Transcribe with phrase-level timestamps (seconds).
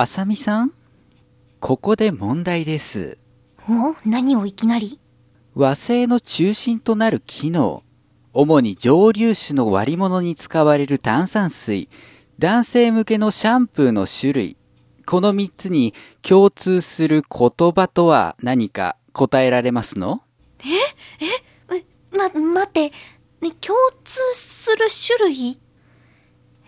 [0.00, 0.72] あさみさん
[1.60, 3.18] ここで問題です。
[3.68, 3.94] お？
[4.08, 4.98] 何をいきなり？
[5.54, 7.82] 和製の中心となる機能。
[8.32, 11.90] 主に蒸留酒の割り物に使われる炭酸水。
[12.38, 14.56] 男性向けのシャンプーの種類。
[15.04, 20.22] この3つに共通する言葉とは何か答えられますの？
[20.60, 20.64] え、
[22.16, 22.88] ま、待って、
[23.42, 25.60] ね、共通する種類？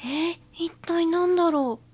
[0.05, 1.92] え、一体なんだろう？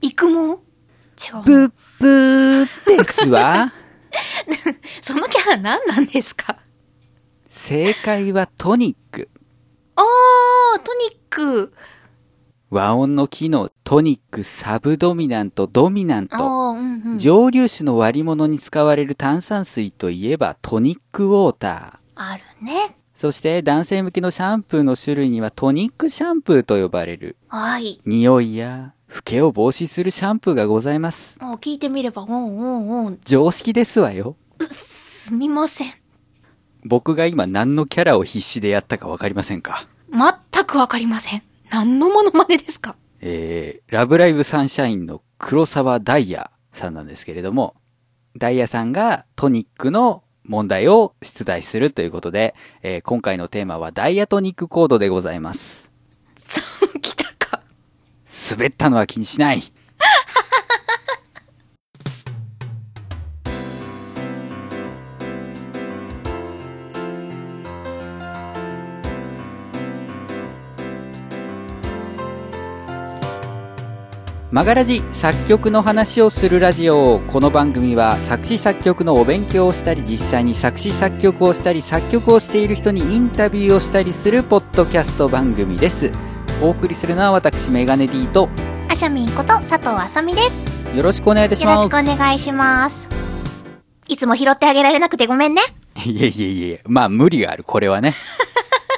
[0.00, 0.32] 育毛？
[0.32, 1.40] 違うな。
[1.42, 3.72] ブッブーですわ。
[5.02, 6.58] そのキャラ何なんですか？
[7.50, 9.28] 正解はトニック。
[9.96, 11.72] あー、トニック。
[12.68, 16.36] 和音の機能、トニック、サブドミナント、ドミナント。
[16.36, 17.18] うんうん。
[17.18, 21.98] 蒸留酒の割り物に使われる炭酸水といえばトニックウォーター。
[22.16, 22.96] あるね。
[23.14, 28.00] そして男性向けのシャンプーの種類にはトニックシャンプーと呼ばれるはい。
[28.04, 31.38] 匂いや老けを防止するシャンプーがございます。
[31.40, 32.38] あ聞いてみれば、おんお
[32.80, 33.18] んおん。
[33.24, 34.36] 常識ですわよ。
[34.70, 35.92] すみません。
[36.84, 39.88] 僕が今何のキャラを必死でやったかわかりませんか？
[40.12, 41.42] 全くわかりません。
[41.70, 42.94] 何のモノマネですか？
[43.22, 47.74] えー、ラブライブサンシャインの黒沢ダイヤさんなんですけれども、
[48.36, 55.85] ダイヤさんがトニックの問題を出題するということで、えー今回のテーマはダイヤトニックコードでございます。
[58.48, 59.62] 滑ったのは気にしない。
[74.52, 86.10] マガラジ作曲の話をするラジオこの番組は作詞作曲のお勉強をしたり実際に作詞作曲をしたり作曲をしている人にインタビューをしたりするポッドキャスト番組です
[86.62, 88.48] お送りするのは私メガネ D と
[88.88, 90.96] あしゃみんこと佐藤あさみです。
[90.96, 93.08] よろしくお願いいたしよろますしくお願いします。
[94.08, 95.60] いつも拾ってあげられなくてごめんね。
[96.04, 98.14] いえいえいえまあ無理があるこれはね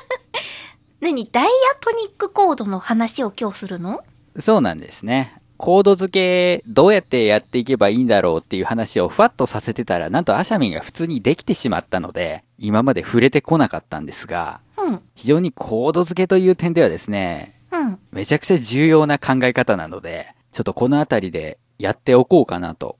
[1.00, 4.02] 何ダイヤトニックコードの話を今日するの？
[4.38, 6.10] そうなんですねコード付
[6.60, 15.00] けどうやってやっていけばいいんだろうっていう話をふわっとさせてたらなんとアシャミンが普通にできてしまったので今まで触れてこなかったんですがうん。
[15.14, 17.98] 非常にコード付けという点ではですねうん。
[18.12, 22.96] めちゃくちゃ重要な考え方なので、ちょっとこのあたりでやっておこうかなと。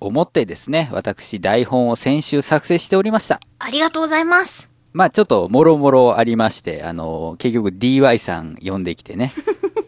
[0.00, 3.40] 思ってですね、私台本を先週作成しておりました。
[3.58, 4.68] ありがとうございます。
[4.92, 9.32] まあちょっともろもろありまして、あの、結局 DY さん呼んできてね。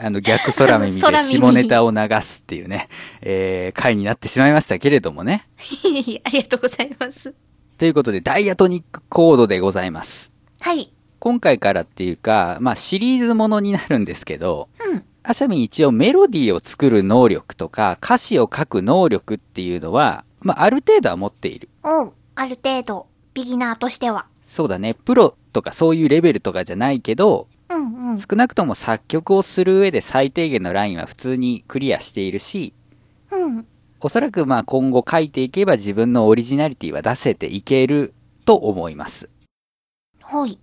[0.00, 2.88] あの、逆空耳で下ネタを流すっていうね、
[3.20, 5.46] えー、回になってしまいましたけれどもね。
[6.24, 7.34] ありがとうございます。
[7.78, 10.30] ということで、ダイヤトニックコードでございます。
[10.60, 10.92] はい。
[11.18, 15.04] 今回からっていうか、まあシリーズものになるんですけど、うん。
[15.22, 21.68] アシャミン一応メロディーを作る能力とか歌詞を書く能力っていうのは、まあある程度は持っている。
[21.82, 22.14] おう。
[22.34, 24.26] ある程度、ビギナーとしては。
[24.44, 28.18] そうだね、プロとかそういうレベルとかじゃないけど、うんうん。
[28.18, 32.74] 少なくとも作曲をする上で最低限のラインは普通にクリアしているし、
[33.30, 33.66] うん。
[34.00, 38.14] おそらくまあ今後書いていけば自分のオリジナリティは出せていける
[38.44, 39.28] と思います。
[40.22, 40.58] ほい。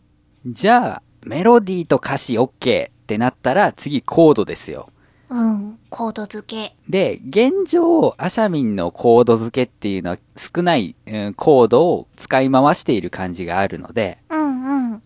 [0.46, 4.90] じゃあ、メロディーと歌詞 OK ってなったら次コードですよ。
[5.30, 5.80] うん。
[5.90, 6.76] コード付け。
[6.88, 15.04] で、現状、アシャミンのコード付けっていうのは少ない、うんコードを使い回している感じがあるので、うんうん。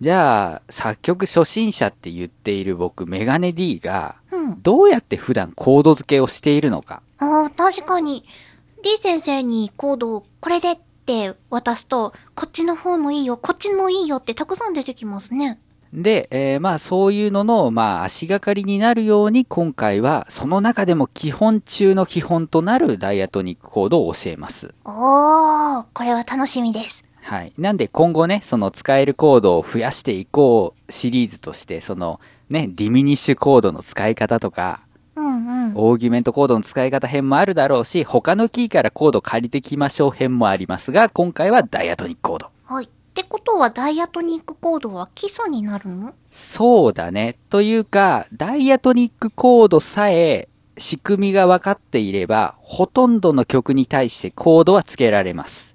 [0.00, 4.62] じゃあ、作曲初心者って言っている僕、メガネ D が、うん。
[4.62, 7.02] どうやって普段コード付けをしているのか。
[7.18, 8.24] ああ、確かに。
[8.82, 15.58] リー先生にコードをこれでって渡すと、こっちの方もいいよ、こっちもいいよってたくさん出てきますね。
[15.94, 24.74] で、えーまあそういうのの、まあ足がかりになるように今回は、その中でも基本中の基本となるダイアトニックコードを教えます。
[24.84, 27.03] おー、これは楽しみです。
[27.24, 27.52] はい。
[27.56, 32.20] なんで今後ね、その使えるコードを増やしていこうシリーズとして、その
[32.50, 34.82] ね、ディミニッシュコードの使い方とか、
[35.16, 35.72] うんうん。
[35.74, 42.50] オーギュメントコードの使い方編もあるだろうし、他のキーからコード借りてきましょう編もありますが、今回はダイアトニックコード。
[42.64, 42.84] はい。
[42.84, 46.14] ってことはダイアトニックコードは基礎になるの？
[46.32, 47.38] そうだね。
[47.48, 55.73] というか、ダイアトニックコードさえ仕組みが分かっていれば、ほとんどの曲に対してコードは付けられます。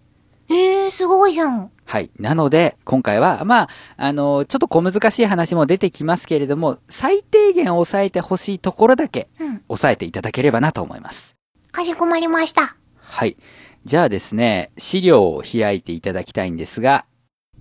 [0.50, 1.72] えー、すごいじゃん。
[1.86, 2.10] はい。
[2.20, 9.64] なので、今回は、まあ、あの、ちょっと小難しい話も出てきますけれども、最低限押さえてほしいところだけ、うん。
[9.70, 11.36] 押さえていただければなと思います。
[11.72, 12.76] かしこまりました。
[12.98, 13.38] はい。
[13.86, 17.06] じゃあですね、資料を開いていただきたいんですが、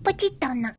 [0.02, 0.74] ポチッとな。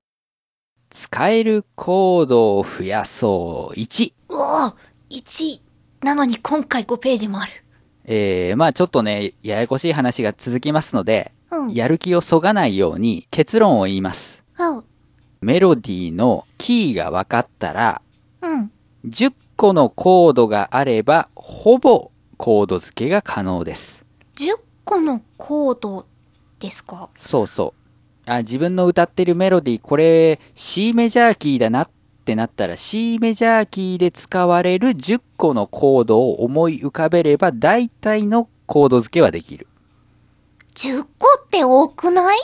[0.89, 3.79] 使えるコードを増やそう。
[3.79, 4.13] 1。
[4.29, 4.73] うおー、
[5.11, 5.61] 1。
[6.01, 7.51] なのに今回5ページもある。
[8.05, 11.73] えー、まあちょっとね、ややこしい話が続きますので、うん。
[11.73, 14.43] やる気をそがないように結論を言います。
[14.57, 14.83] うん。
[15.41, 18.01] メロディーのキーが分かったら、
[18.41, 18.71] うん。
[19.05, 24.05] 10個のコードがあれば、ほぼコード付けが可能です。
[24.35, 26.05] 10個のコード
[26.59, 27.09] ですか？
[27.17, 27.73] そうそ
[28.27, 28.29] う。
[28.29, 31.89] あ、自分の歌ってるメロディー、これ C メジャーキーだなっ
[32.25, 39.67] てなったら C メジャーキーで使われる10個のコードを思い浮かべれば大体のコード付けはできる。
[40.79, 42.37] ?10 個って多くない？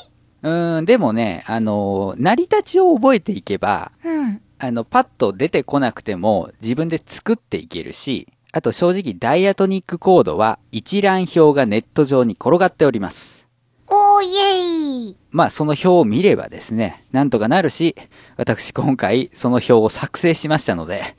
[0.43, 4.41] うーん、でもね、あの、成り立ちを覚えていけば、うん。
[4.59, 13.47] あの、パッと出てこなくても自分で作っていけるし、あと正直ダイアトニックコードは一覧表がネット上に転がっております。
[13.87, 17.95] おーイェイまあその表を見ればですね、なんとかなるし、
[18.37, 21.15] 私今回その表を作成しましたので、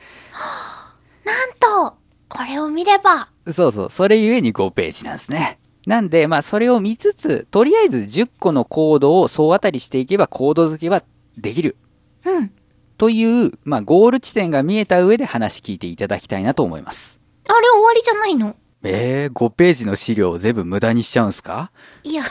[1.25, 1.97] なんと、
[2.29, 5.59] これを見れば、そうそう、それゆえに5ページなんですね。
[5.87, 11.03] なんで、まあそれを見つつ、とりあえず10個のコードを総当たりしていけばコード付けは
[11.39, 11.77] できる。
[12.25, 12.53] うん。
[12.99, 17.21] という、まあゴール地点が見えた上で話聞いていただきたいなと思います。
[17.49, 18.57] あれ終わりじゃないの？
[18.83, 21.71] えー、5ページの資料を全部無駄にしちゃうんすか？
[22.03, 22.25] いや、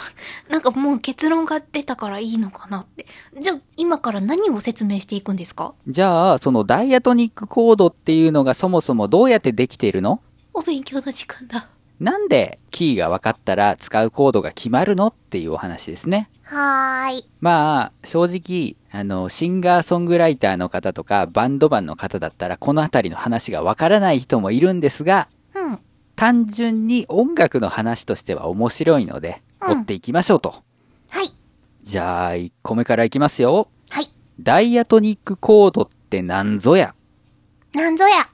[0.49, 3.05] なんかもう結論が出たからいいのかなって。
[3.39, 5.73] じゃあ、今から何を説明していくんですか？
[5.87, 10.21] じゃあ、そのダイアトニックコードっていうのがそもそもどうやってできているの？
[10.53, 11.69] お勉強の時間だ。
[11.99, 16.29] なんでキーが分かったら使うコードが決まるのっていうお話ですね。
[16.43, 17.29] はーい。
[17.39, 25.79] まあ、正直、あの、シンガーソングライターの方とかバンドマンの方だったらこのあたりの話が分からない人もいるんですが、うん。
[26.15, 30.63] 単純に音楽の話としては面白いので、うん追っていきましょうと。
[31.09, 31.25] はい。
[31.83, 33.69] じゃあ、1個目からいきますよ。
[33.89, 34.05] はい。
[34.39, 36.93] ダイアトニックコードって何ぞや？
[37.73, 38.29] なんぞや？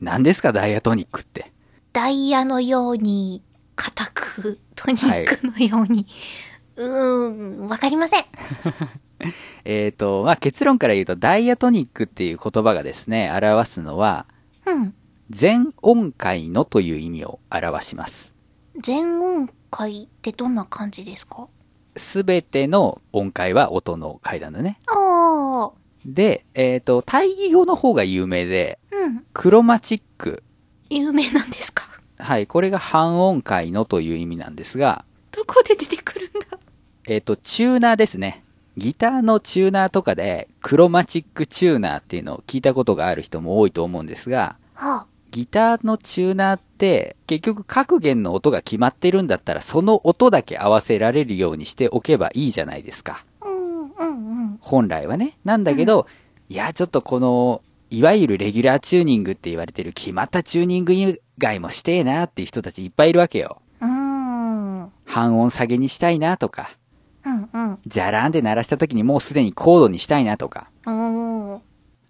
[0.00, 1.52] 何ですかダイアトニックって？
[1.94, 3.40] ダイヤのように、
[3.76, 6.06] 硬く、トニックのように。
[6.74, 8.24] うーん、わかりません。
[9.64, 14.26] えーと、まあ、結論から言うと、ダイアトニックっていう言葉がですね、表すのは、
[14.66, 14.94] うん。
[15.30, 18.34] 全音階のという意味を表します。
[18.82, 21.46] 全音階ってどんな感じですか？
[21.96, 24.78] すべての音階は音の階なんだね。
[24.88, 25.72] あー。
[26.04, 29.24] で、えーと、対義語の方が有名で、うん。
[29.32, 30.42] クロマチック。
[30.96, 31.88] 有名なんですか？
[32.18, 36.58] はい、これが半音階のという意味なんですが、どこで出てくるんだ？
[37.06, 38.42] えっ、と、チューナーですね。
[38.76, 53.24] ギターのチューナーとかで、クロマチックチューナーっていうのを聞いたことがある人も多いと思うんですが、はギターのチューナーって、結局各弦の音が決まってるんだったら、その音だけ合わせられるようにしておけばいいじゃないですか。
[53.40, 53.46] あ。
[53.48, 54.58] うん、うん、うん。
[54.60, 55.36] 本来はね。
[55.44, 56.06] なんだけど、
[56.48, 57.62] いや、ちょっとこの、
[57.94, 63.62] いわゆるレギュラーチューニングって言われてる決まったチューニング以外もしてえなっていう人たちいっぱいいるわけよ。
[63.80, 64.82] うーん。
[64.82, 66.76] うん、半音下げにしたいなとか、
[67.24, 67.78] うん。
[67.86, 70.68] じゃらんで鳴らした時にもうすでにコードにしたいなとか。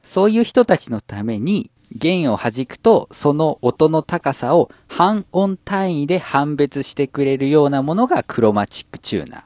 [0.03, 9.41] そういう人たちのために、弦を弾くと、その音の高さを半音単位で判別してくれるようなものがクロマチックチューナー。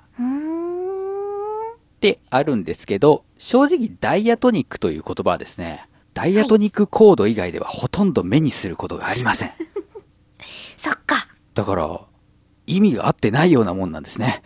[1.99, 5.88] ってあるんですけど、正直ダイアトニックという言葉はですね、
[6.19, 9.50] ダイアトニックコード以外ではほとんど目にすることがありません。
[10.76, 11.29] そっか。
[11.54, 12.00] だから、
[12.66, 14.43] 意味が合ってないようなもんなんですね。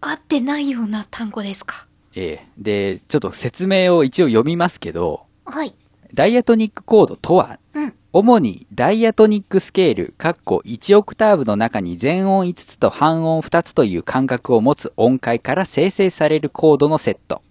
[0.00, 1.86] 合ってないような単語ですか？
[2.14, 5.74] ええで、ちょっと説明を一応読みますけど、はい。
[6.14, 7.94] ダイアトニックコードとは、うん。
[8.14, 17.42] 主にダイアトニックスケール、カッコ1オクターブの中に全音5つと半音2つという感覚を持つ音階から生成されるコードのセット。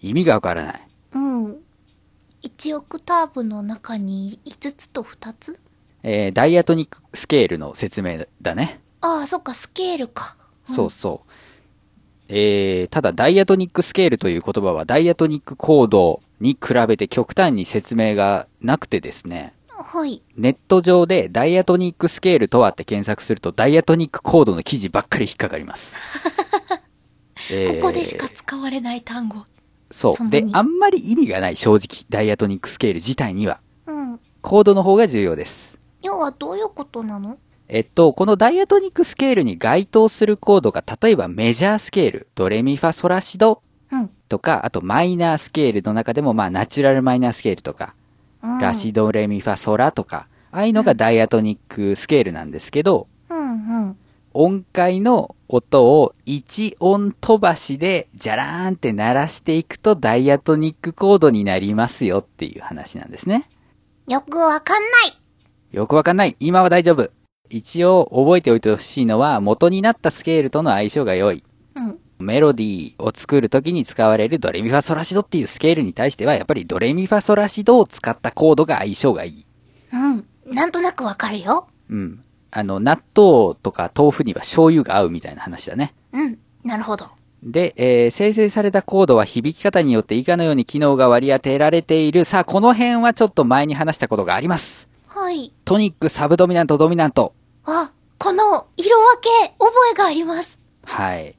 [0.00, 0.87] 意味がわからない。
[2.42, 2.50] うん。
[2.50, 5.60] 1オクターブの中に5つと2つ？
[6.02, 8.80] えーダイアトニックスケールの説明だね。
[9.00, 10.36] ああ、そっか、スケールか。
[10.74, 11.30] そうそう。
[12.28, 20.22] えー、ただダイアトニックスケールという言葉はダイアトニックコードに比べて極端に説明がなくてですね、はい。
[20.36, 25.96] ネット上でダイアトニックスケールとはって検索するとダイアトニックコードの記事ばっかり引っかかります。
[27.50, 29.46] えーここでしか使われない単語。
[29.90, 30.30] そう。
[30.30, 33.60] で、あんまり意味がない正直、ダイアトニックスケール自体には。
[33.86, 34.20] うん。
[34.40, 35.78] コードの方が重要です。
[36.02, 37.38] 要はどういうことなの？
[37.68, 44.10] えっと、このダイアトニックスケールに該当するコードが、例えばメジャースケール、ドレミファソラシドうん。
[44.28, 47.94] とか、あとマイナースケールの中でも、まあ、ナチュラルマイナースケールとか、
[48.42, 53.44] うん、ラシドレミファソラとか、ああいうのがダイアトニックスケールなんですけど、うんう
[53.86, 53.98] ん。
[54.34, 63.48] 音階の音を1音飛ばしで、ジャラーンって鳴らしていくと、ダイアトニックコードになりますよっていう話なんですね。
[64.08, 65.18] よくわかんない。
[65.72, 66.36] よくわかんない。
[66.40, 67.10] 今は大丈夫。
[67.50, 71.42] 一応覚えておいてほしいのは元になったスケールとの相性が良い。
[71.74, 71.98] うん。
[72.18, 79.46] メロディーを作るときに使われるドレミファソラシドっていうスケールに対してはやっぱりドレミファソラシドを使ったコードが相性がいい。
[79.92, 80.26] うん。
[80.46, 81.68] なんとなくわかるよ。
[81.90, 82.24] うん。
[82.50, 85.94] あの、納豆とか豆腐には醤油が合うみたいな話だね。
[86.12, 86.38] うん。
[86.64, 87.08] なるほど。
[87.42, 92.24] で、えー生成されたコードは響き方によって以下のように機能が割り当てられている。
[92.24, 94.88] さあ、この辺はちょっと前に話したことがあります。
[95.06, 95.52] はい。
[95.64, 97.32] トニック、サブドミナント、ドミナント。
[97.64, 100.58] あ、この色分け、覚えがあります。
[100.84, 101.34] はい。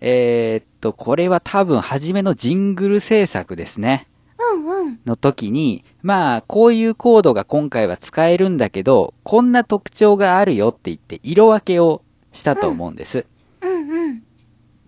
[0.00, 4.06] えーっと、これは多分初めのジングル制作ですね。
[5.06, 12.02] の時に、まあ、こういうコードが今回は使えるんだけど、こんな特徴があるよって言って色分けを
[12.32, 13.26] したと思うんです。
[13.60, 14.22] うんうん。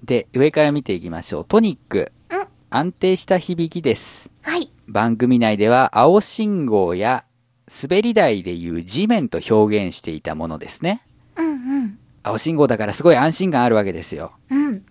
[0.04, 1.44] で、上から見ていきましょう。
[1.44, 2.12] トニック。
[2.30, 2.46] うん。
[2.70, 4.30] 安定した響きです。
[4.42, 4.70] はい。
[4.86, 7.24] 番組内では青信号や
[7.82, 11.02] 滑り台でいう地面と表現していたものですね。
[11.36, 11.52] うんう
[11.84, 11.98] ん。
[12.22, 14.32] 青信号だからすごい安心感あるわけですよ。
[14.50, 14.84] うん。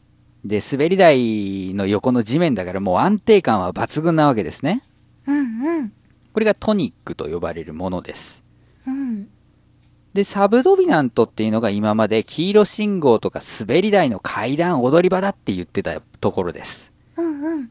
[0.47, 4.81] で、滑り台の横の地面だからもう安定感は抜群なわけですね。
[5.27, 5.93] うんうん。
[6.31, 8.43] これがトニックと呼ばれるものです。
[8.87, 9.27] うん。
[10.13, 16.93] で、サブドミナントっていうのが今まで黄色信号とか滑り台の階段踊り場だって言ってたところです。
[17.17, 17.65] うんうん。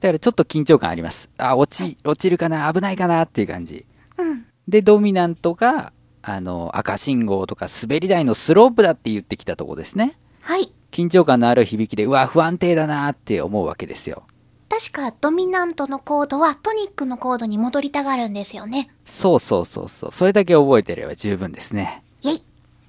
[0.00, 1.28] だからちょっと緊張感あります。
[1.36, 2.72] あ、落ち、落ちるかな？
[2.72, 3.22] 危ないかな？
[3.22, 3.84] っていう感じ。
[4.16, 4.46] うん。
[4.66, 10.16] で、ドミナントが、あの、赤信号とか滑り台のスロープだって言ってきたとこですね。
[10.40, 10.72] はい。
[10.94, 14.22] 緊張感のある響きで、うわ、不安定だなって思うわけですよ。
[14.68, 18.90] 確かドミナントのコードはトニックのコードに戻りたがるんですよね。
[19.04, 20.12] そうそうそうそう。
[20.12, 22.04] それだけ覚えてれば十分ですね。
[22.22, 22.44] イェイ。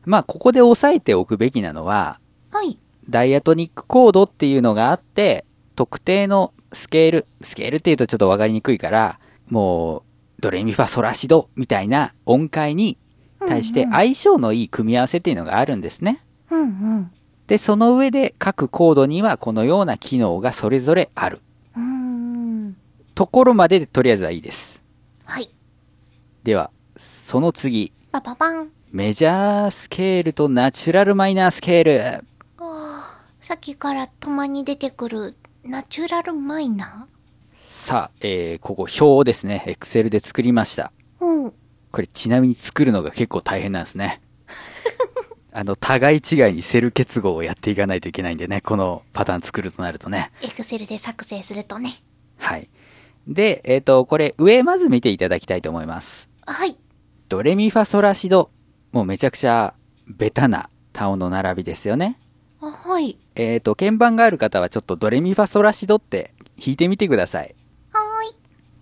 [0.05, 2.19] まあ、ここで押さえておくべきなのは、
[2.51, 2.77] はい。
[3.09, 5.43] ダイアトニックコードっていうのがあって、
[5.75, 9.19] 特定のスケール、スケールっていうとちょっとわかりにくいから、
[9.49, 10.03] も
[10.39, 12.99] う、ドレミファソラシドみたいな音階に
[13.39, 16.23] 対して相性のいい組み合わせっていうのがあるんですね。
[16.51, 17.11] うんうん。
[17.47, 21.41] で、その上で各コードにはこのような機能がそれぞれある。
[23.15, 24.81] ところまででとりあえずはいいです。
[25.23, 25.49] はい。
[26.43, 28.69] では、その次、パパパン。
[28.91, 32.03] メジャースケールとナチュラルマイナースケール。
[32.03, 32.21] あ
[32.59, 37.07] あ、さっきからたまに出てくるナチュラルマイナ
[37.53, 39.63] さあ、えー、ここ表ですね。
[39.67, 40.91] Excel で作りました。
[41.21, 41.53] ーうん。
[41.91, 44.21] これちなみに作るのが結構大変なんですね。
[45.57, 50.31] あの、互い違いにセル結合をやっていかないといけないんでね、このパターン作るとなるとね。
[50.41, 52.03] エクセルで作成するとね。
[52.37, 52.67] はい。
[53.25, 56.29] で、えっ、と、これ上まず見ていただきたいと思います。
[56.45, 56.77] はい。
[57.29, 58.51] ドレミファソラシド。
[58.91, 59.73] もうめちゃくちゃ
[60.07, 62.19] ベタなタオの並びですよね。
[62.59, 63.17] あ、はい。
[63.35, 67.55] えっ、と、鍵盤がある方はちょっとドレミファソラシドって弾いてみてください。
[67.93, 68.01] は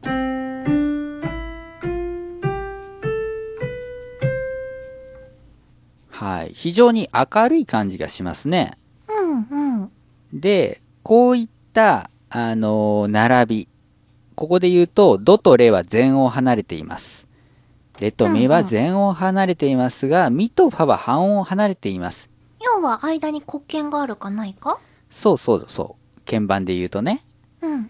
[0.08, 0.33] ーい。
[6.16, 6.52] はい。
[6.54, 8.78] 非常に明るい感じがしますね。
[9.10, 9.92] うんうん。
[10.32, 13.68] で、こういった、あのー並び。
[14.36, 17.28] ここで言うと、ドとレは全音離れています。
[18.00, 22.30] レとミは全音離れていますが、ミとファは半音離れています。
[22.62, 24.80] 要は間に黒鍵があるかないか？
[25.10, 26.22] そうそうそう。
[26.26, 27.26] 鍵盤で言うとね。
[27.62, 27.90] うん。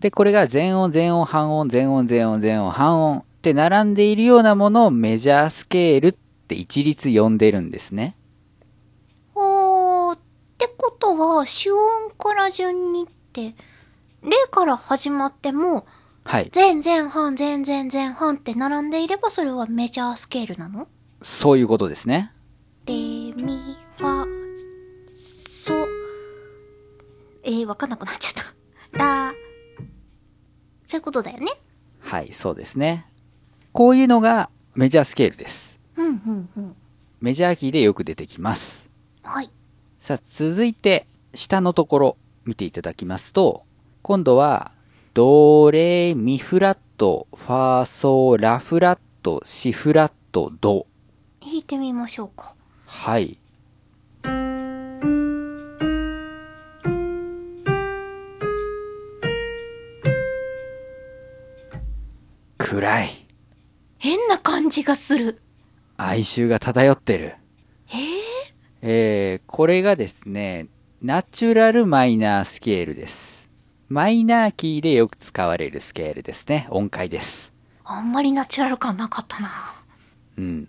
[0.00, 6.12] で、これが全音、全音、半音、全音、全音、全音、半音って並んでいるようなものをメジャースケールっ
[6.50, 8.16] て一律呼んでるんですね。
[9.34, 10.18] おー、っ
[10.58, 13.54] てことは、主音から順にって、
[14.22, 15.86] 例から始まっても、
[16.24, 16.50] はい。
[16.54, 20.86] 前前半前前前半って並んでいればそれはメジャースケールなの？
[21.22, 22.32] そういうことですね。
[22.84, 23.32] レミ
[23.96, 24.26] ファ
[25.48, 25.72] ソ
[27.42, 28.44] えー、わかんなくなっちゃっ
[28.92, 28.98] た。
[28.98, 29.32] ラ
[30.86, 31.46] そういうことだよね。
[32.00, 33.06] はい、そうですね。
[33.72, 35.69] こういうのがメジャースケールです。
[35.96, 36.76] うんうんうん。
[37.20, 38.88] メジャーキーでよく出てきます。
[39.22, 39.50] はい。
[39.98, 43.64] さあ、続いて、下のところ見ていただきますと、
[44.02, 44.72] 今度は、
[45.12, 50.86] ド、レ、ミフラット、ファー、ソ、ラフラット、シフラット、ド。
[51.40, 52.54] 弾いてみましょうか。
[52.86, 53.38] はい。
[62.58, 63.10] 暗い。
[63.98, 65.42] 変な感じがする。
[66.06, 67.34] 哀愁が漂ってる。
[67.88, 67.96] えー、
[68.82, 70.68] えー、これがですね、
[71.02, 73.50] ナチュラルマイナースケールです。
[73.88, 76.68] マイナーキーでよく使われるスケールですね。
[76.70, 77.52] 音階です。
[77.84, 79.50] あんまりナチュラル感なかったな。
[80.38, 80.68] うん。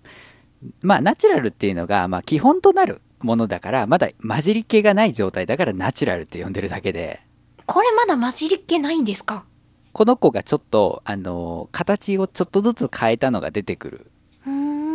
[0.81, 7.21] まあ、ナチュラルっていうのが、まあ、基本となるものだから、まだ混じり気がない状態だからナチュラルって呼んでるだけで、
[7.67, 9.45] これまだ混じりっ気ないんですか？
[9.93, 14.11] この子がちょっと、あの、形をちょっとずつ変えたのが出てくる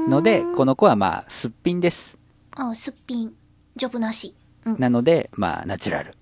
[0.09, 2.17] ので、この子はまあ、すっぴんです。
[2.53, 3.33] あ、すっぴん。
[3.75, 4.35] ジョブなし。
[4.65, 4.77] うん。
[4.79, 6.15] なので、まあ、ナチュラル。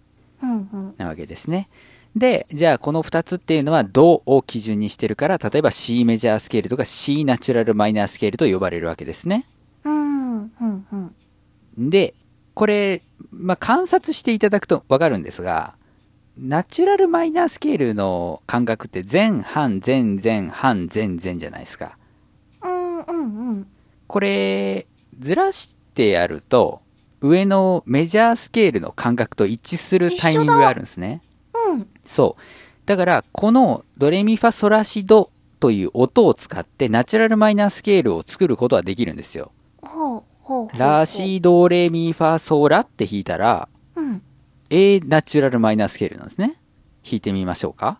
[0.98, 1.68] なわけですね。
[2.16, 9.46] で、じゃあこの2つっていうのはドを基準にしてるから、例えば C メジャースケールとか C ナチュラルマイナースケールと呼ばれるわけですね。
[9.84, 10.50] うん、うん、
[10.92, 11.90] うん。
[11.90, 12.14] で、
[12.54, 15.74] これ、まあ、観察していただくとわかるんですが、
[16.38, 21.96] ナチュラルマイナースケールの感覚って前半前前半前前じゃないですか。
[22.62, 23.66] うん、うん、うん。
[24.14, 24.86] これ、
[25.18, 26.82] ずらしてやると、
[27.20, 31.20] 上のメジャースケールの感覚と一致するタイミングがあるんですね。
[31.72, 31.88] うん。
[32.04, 32.42] そう。
[32.86, 39.50] だから、このドレミファソラシドという音を使ってナチュラルマイナースケールを作ることはできるんですよ。
[39.82, 40.78] ほう、ほうほうほう。
[40.78, 44.22] ラシドレミファソラって弾いたら、うん。
[44.70, 46.60] A ナチュラルマイナースケールなんですね。
[47.02, 47.98] 弾いてみましょうか。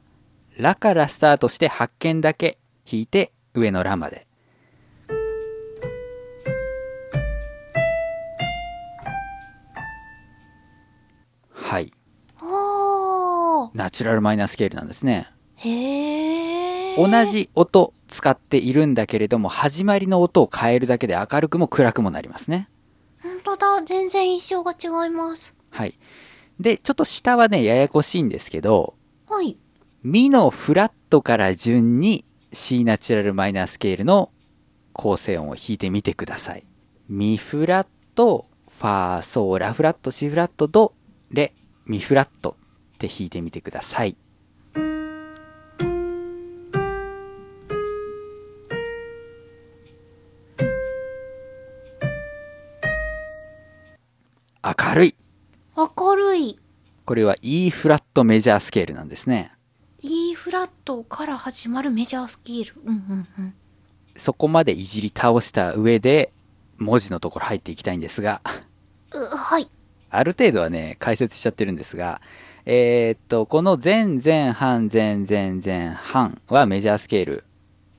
[0.59, 4.28] ラからスタートして発見だけ弾いて上のラまで。
[11.64, 11.90] はい。
[13.73, 15.30] ナチュラルマイナースケールなんですね。
[15.56, 17.25] へー。
[17.25, 17.30] 同。
[17.30, 22.68] じ音使っているんだけれども、始まりの音を変えるだけで明るくも暗くもなりますね。
[23.23, 23.83] ほんとだ。
[23.83, 25.54] 全然印象が違います。
[25.71, 25.99] はい。
[26.61, 28.94] で、ちょっと下はね、ややこしいんですけど、
[29.26, 29.56] はい。
[30.02, 34.30] ミのフラットから順に C ナチュラルマイナースケールの
[34.92, 36.64] 構成音を弾いてみてください。
[37.09, 40.92] ミフラット、ファー、ソー、ラフラット、シフラット、ド、
[41.35, 41.53] レ、
[41.87, 42.57] ミフラット
[42.95, 44.17] って弾いてみてください。
[54.64, 55.17] 明るい。
[55.76, 56.59] 明るい。
[57.05, 59.53] これは E フラットメジャースケールなんですね。
[60.00, 62.81] E フラットから始まるメジャースケール。
[62.85, 63.55] うんうんうん。
[64.17, 66.33] そこまでいじり倒した上で、
[66.79, 68.41] 文字のところ入っていきたいんですが、
[69.12, 69.69] う、はい。
[70.16, 72.21] ある程度はね、解説しちゃってるんですが、
[72.67, 77.45] えーっと、この前前半前前前半はメジャースケール。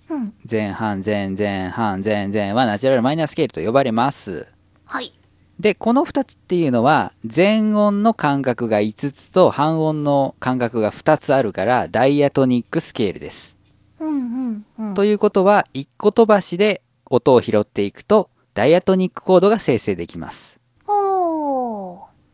[0.09, 0.33] うん。
[0.49, 4.47] 前半前前半前前はナチュラルマイナースケールと呼ばれます。
[4.85, 5.13] はい。
[5.59, 13.55] で、この2つっていうのは、全音の間隔が5つと半音の間隔が2つあるから、ダイアトニックスケールです。
[13.99, 14.93] うんうんうん。
[14.95, 20.54] ということは、一個飛ばしで音を拾っていくと、ダイアトニックコードが生成できます。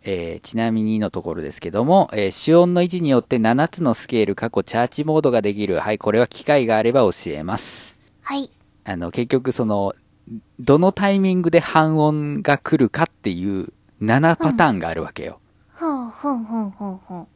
[0.04, 5.80] えーちなみにのところですけども、えー主音の位置によって7つのスケール過去チャーチモードができる。
[5.80, 7.96] はい、これは機会があれば教えます。
[8.22, 8.50] はい。
[8.84, 9.94] あの、結局その、
[10.60, 15.40] どのタイミングで半音が来るかっていう7パターンがあるわけよ。
[15.70, 17.28] ふんふんふんふんふん。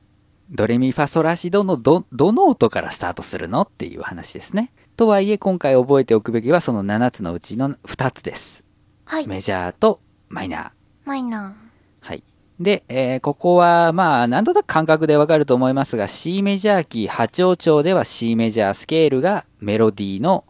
[0.52, 4.72] ドレミファソラシドのど、どの音からスタートするのっていう話ですね。
[4.96, 8.64] とはいえ今回覚えておくべきはその7つのうちの2つです。
[9.06, 9.28] はい。
[9.28, 10.00] メジャーと
[10.30, 10.72] マイナー。
[11.06, 11.65] マイナはい。
[12.60, 20.46] で、えーここは、まあ、なんとなく感覚でわかると思いますが、C メジャーキー波長調では C メジャースケールがメロディーの、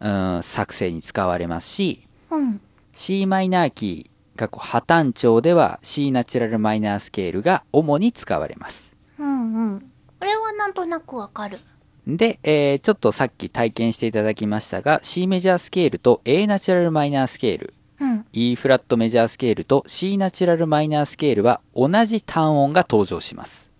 [0.00, 2.34] うん、作成に使われますし、ー。
[2.34, 2.60] うん。
[2.94, 8.94] C マイナーキー、過去破綻調では C ナチュラルマイナースケールが主に使われます。
[9.18, 9.80] うんうん。
[10.18, 11.58] これはなんとなくわかる。
[12.06, 18.26] で、えーちょっとさっき体験していただきましたが、C メジャースケールと A ナチュラルマイナースケール、うん。
[18.32, 23.70] E フラットメジャースケールと C ナチュラルマイナースケールは同じ単音が登場します。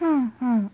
[0.00, 0.70] うんうん。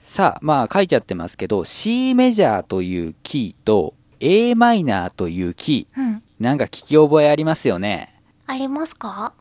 [0.00, 6.22] さあ、まあ書いちゃってますけど、C メジャーというキーと A マイナーというキー、うん。
[6.40, 8.20] なんか聞き覚えありますよね。
[8.46, 9.34] ありますか？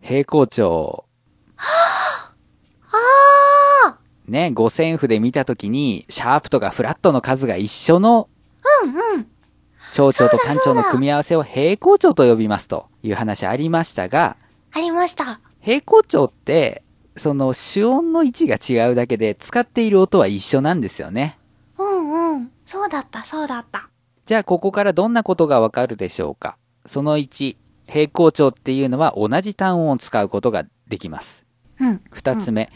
[0.00, 1.04] 平行調。
[2.92, 9.26] あね、五線譜で見たときに、シャープとかフラットの数が一緒のーうんうん。
[9.92, 14.36] 長調と単調の組み合わせを平行調と呼びますという話ありましたが、
[14.72, 15.40] ありました。
[15.60, 16.82] 平行調って、
[17.16, 21.38] その主音の位置が違うだけで使っている音は一緒なんですよね。
[21.76, 22.50] うんうん。
[22.64, 23.88] そうだった、そうだった。
[24.26, 31.44] じゃあここからどんなことがわかるでしょうかその1、平行調っていうのは同じ単音を使うことができます。
[31.80, 32.00] うん。
[32.10, 32.70] 二つ目、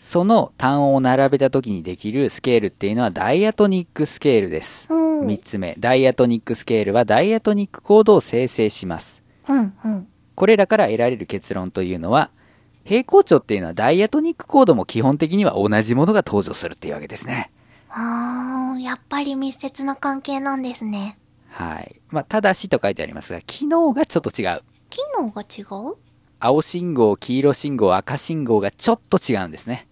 [0.00, 4.86] その単音を並べた時にできるスケールっていうのはダイアトニックスケールです。
[4.90, 5.26] うん。
[5.26, 9.22] 三つ目、ダイアトニックスケールはダイアトニックコードを生成します。
[9.46, 10.08] うんうん。
[10.34, 12.30] これらから得られる結論というのは、
[12.82, 17.52] 平行調っていうのはダイアトニックコードも基本的には同じものが登場するっていうわけですね。
[17.90, 21.18] あー、やっぱり密接な関係なんですね。
[21.50, 22.00] はい。
[22.08, 24.62] まあ、ただしと書いてありますが、機能がちょっと違う。
[24.88, 25.96] 機能が違う？
[26.38, 29.86] 青信号、黄色信号、赤信号がちょっと違うんですね。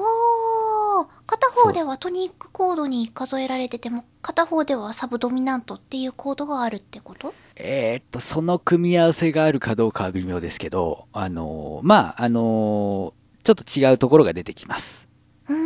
[0.00, 7.34] おー、片方方ではトニックコードに数えられてても、片方ではサブドミナントっていうコードがあるってこと？
[7.56, 15.08] えーっと、その組み合わせがあるかどうかは微妙ですけど、あのーまあ、あのーちょっと違うところが出てきます。
[15.48, 15.56] うー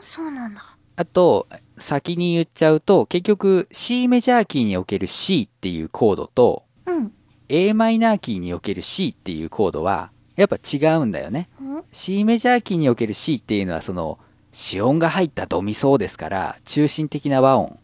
[0.00, 0.76] ん、そうなんだ。
[0.96, 1.46] あと、
[1.78, 7.12] 先に言っちゃうと、結局 C メジャーキーにおける C っていうコードと、うん。
[7.48, 10.10] A マイナーキーにおける C っていうコードは、
[10.40, 11.50] やっぱ違うんだよね。
[11.60, 14.18] ん？C メジャーキーにおける C っていうのはその、
[14.52, 17.78] 子音が入ったドミソですから、中心的な和音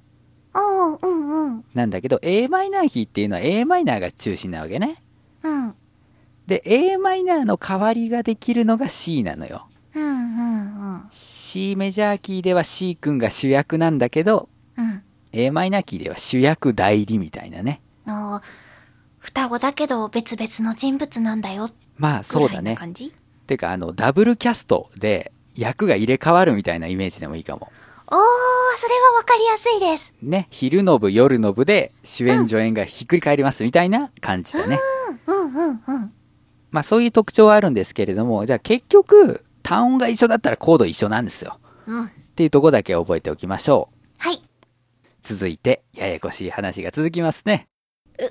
[0.54, 1.64] ああ、うんうん。
[1.74, 5.02] なんだけど、A マイナーキーっていうのは A マイナーが中心なわけね。
[5.42, 5.74] うん。
[6.46, 9.68] で、A マイナーの代わりができるのが C なのよ。
[9.94, 11.06] うんうんうん。
[11.10, 15.02] C メジャーキーでは C 君が主役なんだけど、うん。
[15.32, 17.82] A マイナーキーでは主役代理みたいなね。
[18.06, 18.66] あー
[19.18, 21.68] 双子だけど別々の人物なんだよ。
[21.96, 22.76] まあそうだねぐらいな。
[22.76, 23.14] 感じ？
[23.46, 27.70] てかあの、ダブルキャストで役が入れ替わるみたいなイメージでもいいかも。
[28.08, 28.18] おー、
[28.78, 30.12] それはわかりやすいです。
[30.22, 34.78] ね、昼の部、夜の部で主演助演がひっくり返りますみたいな感じだね。
[35.26, 36.12] うんうんうんうん。
[36.70, 41.58] まあそういう特徴はあるんですけれども、じゃあ結局、単音が一緒だったらコード一緒なんですよ。
[41.86, 42.04] うん。
[42.06, 43.96] っていうとこだけ覚えておきましょう。
[44.18, 44.40] はい。
[45.22, 47.66] 続いて、ややこしい話が続きますね
[48.18, 48.24] う。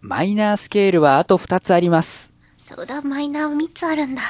[0.00, 2.32] マイナースケールはあと2つあります。
[2.66, 4.22] そうだ、マイナー3つあるんだ。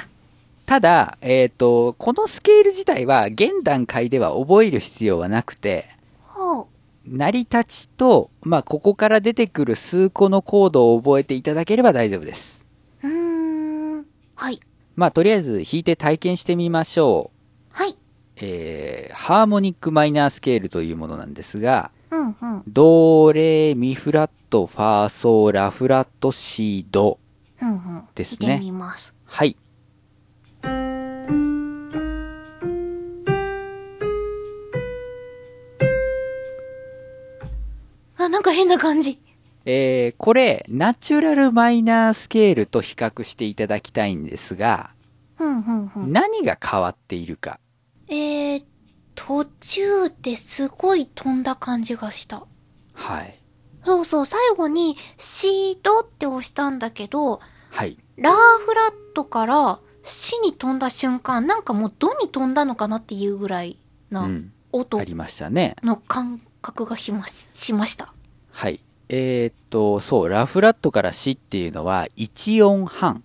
[0.67, 5.89] ただ、えっ、と、このスケール自体は現段階では覚える必要はなくて、
[6.21, 6.67] ほう。
[7.07, 12.67] 成り立ちと、まあ、ここから出てくる数個のコードを覚えていただければ大丈夫です。
[13.03, 14.07] うーん。
[14.35, 14.61] はい。
[14.97, 17.71] まあ、とりあえず弾いて体験してみましょう。
[17.71, 17.97] はい。
[18.37, 22.63] えー、ハーモニックマイナースケールというものなんですが、うんうん。
[22.69, 27.19] ド、レ、ミフラット、ファー、ソー、ラフラット、シー、ド。
[27.63, 28.09] うんうん。
[28.15, 28.63] ですね。
[29.25, 29.57] はい。
[38.19, 39.21] あ、なんか変な感じ。
[39.65, 44.91] えー、これ、ナチュラルマイナースケールと比較していただきたいんですが、
[45.39, 46.13] うんうんうん。
[46.13, 47.59] 何が変わっているか。
[48.09, 48.65] えー、
[49.15, 52.47] 途中ですごい飛んだ感じがした。
[52.95, 53.39] はい。
[53.87, 57.97] そうそう、最後にシードって押したんだけど、はい。
[58.17, 58.35] ラー
[58.67, 63.79] フラットからシに飛んだ瞬間、なんかもうドに飛んだのかなっていうぐらい
[64.11, 64.53] なうん。
[64.73, 65.77] 音ありましたね。
[65.85, 68.13] の感覚がしまししました。
[68.51, 68.81] はい。
[69.09, 73.23] えー、っと、そう、ラフラットからシっていうのは1音半。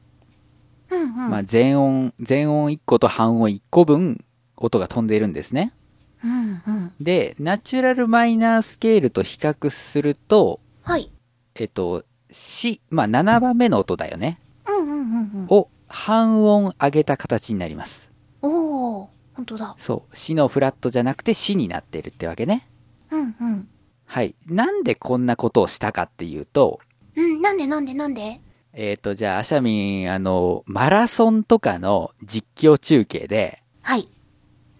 [0.91, 1.30] うんうん。
[1.32, 4.24] まあ、全音、全音1個と半音1個分
[4.58, 5.74] 音が飛んでいるんですね。
[6.23, 6.93] うんうん。
[6.99, 11.12] で、ナチュラルマイナースケールと比較すると、はい。
[11.55, 14.39] えっと、シ、まあ、7番目の音だよね。
[14.67, 14.97] うんうんうんう
[15.43, 15.47] ん。
[15.49, 18.12] を半音上げた形になります。
[18.41, 19.75] おー、ほんとだ。
[19.77, 20.15] そう。
[20.15, 22.67] シのフラットじゃなくてシになってるってわけね。
[23.12, 23.67] うんうん。
[24.05, 24.36] はい。
[24.45, 26.79] なんでこんなことをしたかっていうと、
[27.15, 28.39] うん、なんでなんでなんで？
[28.73, 34.07] えっ、と、じゃあ、アシャミン、あの、マラソンとかの実況中継で、はい。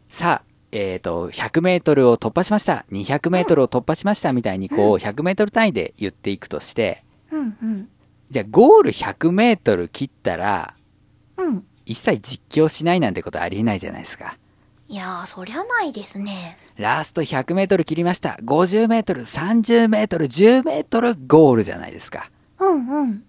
[0.08, 2.86] さあ、えっ、と、100メートルを突破しました。
[2.92, 7.90] 200メートルを突破しましたみたいに、こう、100メートル単位で言っていくとして、うんうん。
[8.30, 10.76] じゃあ、ゴール100メートル切ったら、
[11.38, 11.66] うん。
[11.86, 14.38] 一切実況しないなんてことありえないじゃないですか。
[14.88, 16.58] いやー、そりゃないですね。
[16.78, 18.38] ラスト100メートル切りました。
[18.44, 22.30] 50メートル、30メートル、10メートル、ゴールじゃないですか。
[22.60, 23.24] うんうん。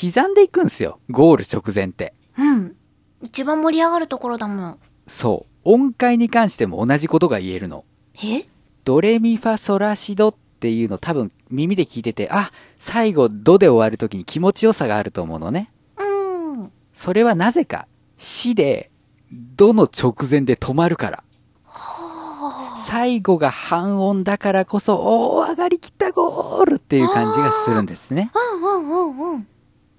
[0.00, 0.98] 刻んでいくんですよ。
[1.10, 2.14] ゴール直前って。
[2.38, 2.76] うん。
[3.22, 4.78] 一番盛り上がるところだもん。
[5.06, 5.49] そう。
[5.64, 7.84] 音階に関しても同じことが言えるの。
[8.22, 8.44] え？
[8.84, 15.70] ドレミファソラシドっていうの多分耳で聞いてて、あ、最後ドで終わるときに気持ちよさがあると思うのね。
[15.98, 16.72] うん。
[16.94, 18.90] それはなぜか、死で、
[19.30, 21.24] ドの直前で止まるから。
[22.86, 28.32] 最後が半音だからこそ、おー、上がりきったゴールっていう感じがするんですね。
[28.34, 29.46] うんうんうんうん。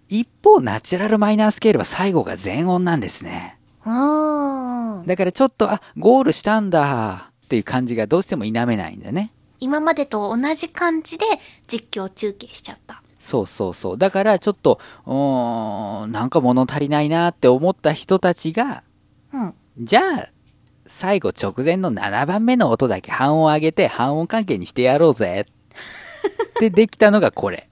[0.09, 3.57] 一方、ナチュラルマイナースケールは最後が全音なんですね。
[3.83, 9.31] だからちょっと、あ、ゴールしたんだっていう感じがどうしても否めないんだね。
[9.59, 11.25] 今までと同じ感じで
[11.67, 13.01] 実況中継しちゃった。
[13.19, 13.97] そうそうそう。
[13.97, 18.83] だからちょっと、うーん、なんか物足りないなって思った人たちが、
[19.31, 19.53] うん。
[19.79, 20.29] じゃあ、
[20.87, 25.45] 最後直前の7番目の音だけ半音上げて半音関係にしてやろうぜ。
[25.47, 27.69] ってできたのがこれ。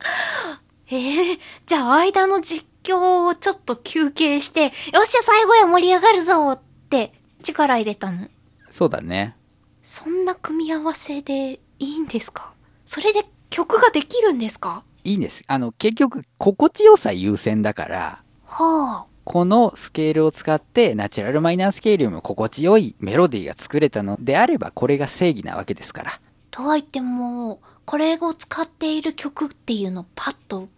[0.90, 4.70] ええじゃあ間の実況をちょっと休憩して、よっ
[5.06, 8.28] しゃ最後や盛り上がるぞって力入れたの。
[8.70, 9.36] そうだね。
[9.82, 12.52] そんな組み合わせでいいんですか？
[12.84, 14.82] それで曲ができるんですか？
[15.04, 15.42] いいんです。
[15.46, 26.20] あの、結局、心地よさ優先だから、はあ、このスケールを使ってナチュラルマイナースケールよりも心地よいメロディーが作れたのであれば、これが正義なわけですから。
[26.50, 30.68] とはいっても、これを使っている曲っていうのパッと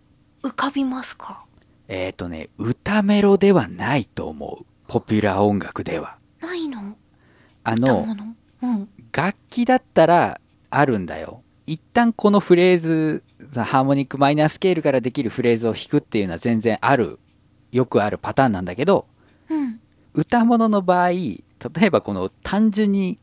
[0.42, 1.44] 浮かびますか？
[1.90, 4.64] えっ、ー、とね、歌メロではないと思う。
[4.86, 6.18] ポピュラー音楽では。
[6.40, 6.96] ないの？
[7.64, 8.06] あの、
[8.62, 8.88] うん。
[9.12, 11.42] 楽器だったらあるんだよ。
[11.66, 13.24] 一旦このフレーズ、
[13.56, 17.18] ハーモニックマイナースケールからできるフレーズを弾くっていうのは全然ある、
[17.72, 19.06] よくあるパターンなんだけど、
[19.48, 19.80] うん。
[20.14, 21.42] 歌物の場合、例
[21.82, 23.18] えばこの単純に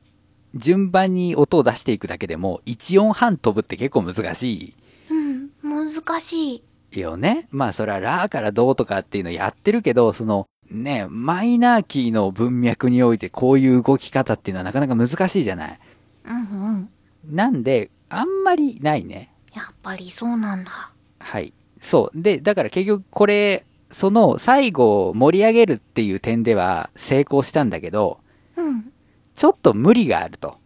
[0.55, 4.75] 順番に音を出していくだけでも1音半飛ぶって結構難し
[5.09, 5.51] うん。
[5.63, 6.63] 難しい。
[6.91, 7.47] いよね。
[7.51, 15.79] まあそれはラーからドーとかっていうのやってるけど、そのね、マイナーキーの文脈においてこういう動き方っていうのはなかなか難しいじゃない。
[16.25, 16.41] うんう
[16.77, 16.89] ん。
[17.29, 19.33] なんで、あんまりないね。
[19.53, 20.91] やっぱりそうなんだ。
[21.19, 21.53] はい。
[21.81, 22.21] そう。
[22.21, 28.19] で、だから結局これ、その最後を盛り上げるっていう点では成功したんだけど、
[28.55, 28.91] うん。
[29.35, 30.57] ちょっと無理があると。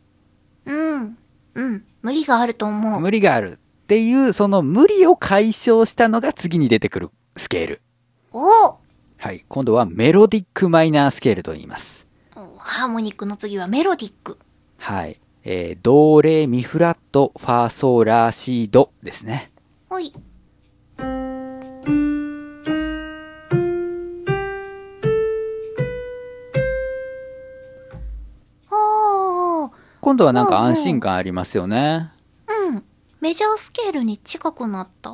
[0.66, 1.18] うん。
[1.54, 1.86] うん。
[2.02, 3.00] 無理があると思う。
[3.00, 3.60] 無理がある
[3.92, 7.82] っていう、その無理を解消したのが次に出てくるスケール。
[8.32, 8.80] おお
[9.18, 9.44] はい。
[9.50, 12.08] 今度はメロディックマイナースケールと言います。
[12.58, 14.40] ハーモニックの次はメロディック。
[14.78, 15.20] はい。
[15.44, 19.52] えー、ド、レ、ミ、フラット、ファ、ソ、ラ、シ、ドですね。
[19.90, 20.14] ほい。
[30.00, 32.10] 今度はなんか安心感ありますよね。
[32.48, 32.84] うん。
[33.22, 35.12] メジャースケールに近くなった？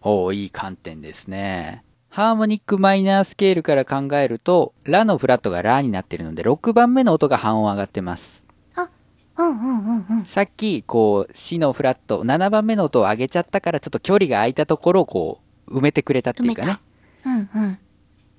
[0.00, 1.84] おー、いい観点ですね。
[2.08, 8.42] ハーモニックマイナースケールから考えると、ラのフラットがラになってるので、6番目の音が半音上がってます。
[8.74, 8.88] あ、
[9.36, 10.24] うんうんうんうん。
[10.24, 16.78] さっき、こう、シのフラット、7番目の音を上げちゃったから、ちょっと距離が空いたところをこう、埋めてくれたっていうかね。
[17.26, 17.78] うんうん。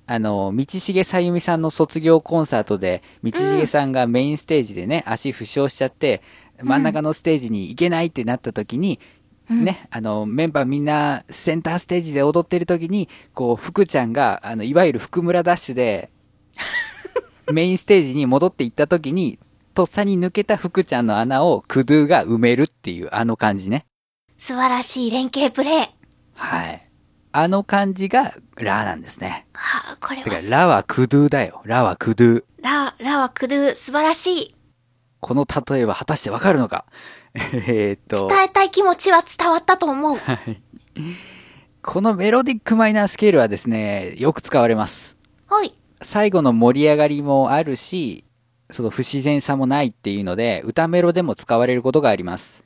[0.06, 6.20] あの、道重さゆみさんの卒業コンサートで、道重さんがメインステージでね、足負傷しちゃって、
[6.62, 9.00] 真ん中のステージに行けないってなった時に、
[9.48, 16.10] ね、あの、メンバーみんなセンターステージで踊ってる時に、こう、福ちゃんが、あの、いわゆる福村ダッシュで、
[17.52, 19.38] メインステージに戻って行った時に、
[19.74, 23.84] とっさに抜けた福ちゃんの穴をクドゥが埋めるっていう、あの感じね。
[24.38, 25.88] 素晴らしい連携プレー。
[26.34, 26.88] はい。
[27.32, 29.46] あの感じが、ラなんですね。
[29.52, 31.60] はあ、これはだから、、ラはクドゥだよ。
[31.64, 32.44] ラはクドゥ。
[32.62, 34.54] ラ、ラはクルー、素晴らしい。
[35.24, 36.84] この例えは果たしてわかるのか？
[37.34, 40.18] えーっと、伝えたい気持ちは伝わったと思う。
[41.80, 45.16] このメロディックマイナースケールはですね、よく使われます。
[45.48, 45.72] はい。
[46.02, 48.24] 最後の盛り上がりもあるし、
[48.70, 52.62] その不自然さもないっていうので、歌メロでも使われることがあります。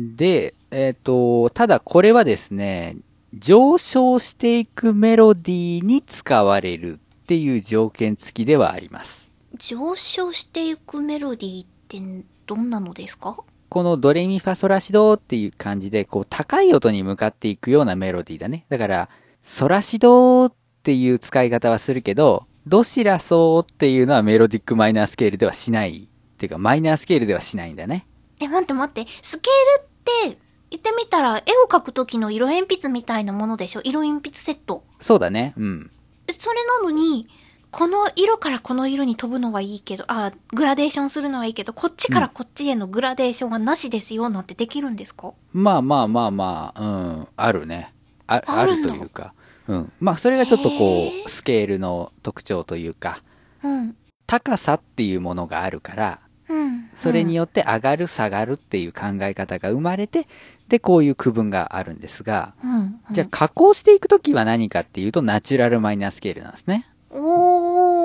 [0.00, 2.96] で、えーっと、ただこれはですね、
[3.32, 9.25] 上昇していくメロディーに使われるっていう条件付きではあります。
[9.58, 12.00] 上昇していくメロディーって
[12.46, 13.36] どんなのですか？
[13.68, 18.64] このドレミファソラシドっていう感じで、こう高い音に向かっていくようなメロディーだね。
[18.68, 19.08] だから、
[19.42, 26.08] ソラシドっていう使い方はするけど、ドシラソっていうのはメロディックマイナースケールではしない。
[26.08, 28.06] っていうか、マイナースケールではしないんだね。
[28.40, 29.10] え、待って待って。
[29.22, 30.38] スケールって、
[30.70, 33.80] 言ってみたら、絵を描くときの色鉛筆みたいなものでしょ？
[33.82, 34.84] 色鉛筆セット。
[35.00, 35.54] そうだね。
[35.56, 35.90] うん。
[36.28, 37.28] えそれなのに、
[37.76, 45.34] この色からこの色に飛ぶのはいいけど、あ、グラデーションするのはいいけど、こっちからこっちへのグラデーションはなしですよ、なんてできるんですか？
[45.52, 47.92] まあまあまあまあ、うん、あるね。
[48.26, 49.34] ああるというか。
[49.68, 49.92] うん。
[50.00, 53.22] まあ、それがちょっとこへう、スケールの特徴というか、
[53.62, 53.94] うん。
[54.26, 56.88] 高さっていうものがあるから、うん。
[56.94, 60.28] それによって上がる下がるっていう考え方が生まれて、
[60.68, 63.00] で、こういう区分があるんですが、うん、うん。
[63.10, 66.88] じゃあ加工していくときは何かっていうと、ナチュラルマイナースケールなんですね。
[67.10, 67.55] おー。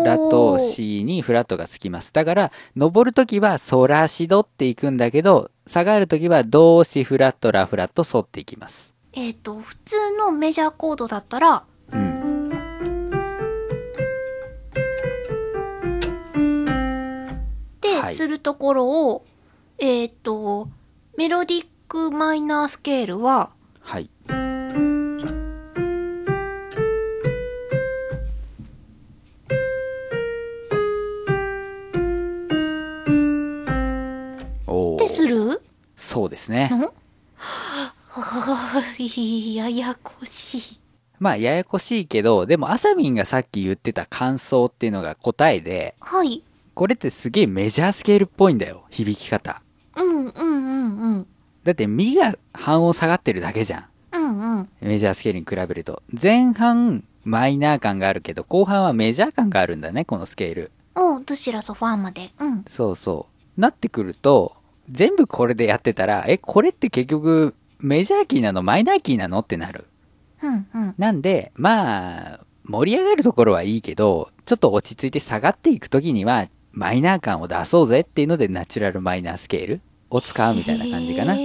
[0.03, 2.13] ラと C にフラットがつきます。
[2.13, 8.93] だから、登るときはソラシドっていくんだけど、下がるときはドシフラットラフラットソっていきます。
[9.13, 12.49] えっ、と、普通のメジャーコードだったら、うん。
[17.81, 19.25] で、はいするところを、
[19.77, 20.69] えっ、と、
[21.17, 24.09] メロディックマイナースケールは、はい。
[36.11, 36.69] そうですね。
[36.73, 36.93] の
[39.55, 40.79] ややこしい。
[41.19, 46.43] まあ、ややこしいけど、でも、アサミンがさっき言ってた感想っていうのが答えで、はい。
[46.73, 49.61] これってすげえメジャースケールっぽいんだよ、響き方。
[49.95, 51.27] うんうんうんうん。
[51.63, 53.85] だって、ミが半音下がってるだけじゃん。
[54.11, 54.69] うんうん。
[54.81, 56.03] メジャースケールに比べると。
[56.21, 60.71] 前半、マイナー感があるけど、後半はメジャー感があるんだね、このスケール。
[60.93, 62.33] おう、どちらソファーまで。
[62.37, 62.65] うん。
[62.67, 63.61] そうそう。
[63.61, 64.57] なってくると、
[64.89, 68.61] 全部これでやってたら、え、これって結局、メジャーキーなの？
[68.63, 69.39] マイナーキーなの？
[69.39, 69.85] ってなる。
[70.41, 70.95] うん、うん。
[70.97, 81.35] なんで、まあ、盛り上がるところはいいけど、ちょっと落ち着いて下がっていくときには、マイナー感を出そうぜっていうので、ナチュラルマイナースケールを使うみたいな感じかな。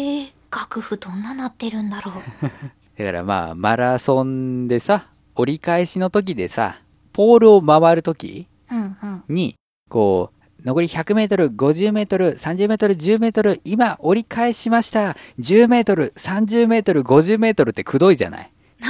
[0.51, 2.14] 楽譜どんななってるんだろう。
[2.99, 6.81] だからまあ、マラソンでさ、折り返しの時でさ、
[7.12, 9.25] ポールを回る時うん、うん。
[9.29, 9.57] に、
[9.88, 10.36] こう、
[10.66, 15.16] 残り100メートル、50メートル、30メートル、10メートル、今折り返しました。
[15.38, 18.50] 10メートル、30メートル、50メートルってくどいじゃない。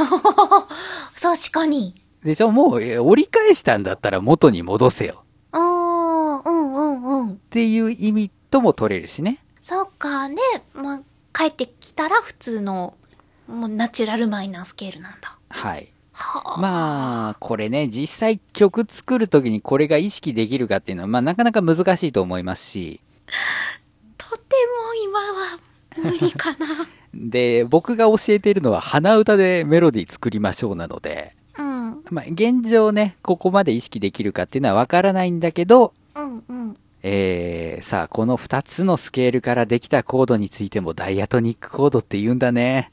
[1.20, 1.94] 確かに。
[2.24, 2.50] でしょ？
[2.50, 5.22] もう、え折り返したんだったら元に戻せよ。
[5.52, 7.32] うーん、うん、うん、うん。
[7.32, 9.44] っていう意味とも取れるしね。
[9.60, 10.36] そっか、ね。
[10.72, 11.00] まあ、
[11.34, 12.94] 帰ってきたら普通の、
[13.48, 15.36] もうナチュラルマイナースケールなんだ。
[15.50, 15.92] はい。
[16.16, 16.60] はあ。
[16.60, 23.00] まあ、これね、実際曲作るときにこれが意識できるかっていうのは、まあなかなか難しいと思いますし、
[24.16, 25.58] とても今は
[25.96, 26.88] 無理かな。
[27.14, 36.76] で、僕が教えているのは鼻歌でメロディー作りましょうなので、うん、まあ現状ね、ここまで意識できるかっていうのはわからないんだけど、うん、うん。
[37.02, 42.90] えー、さあ、この2つのスケールからできたコードについてもダイアトニックコードって言うんだね。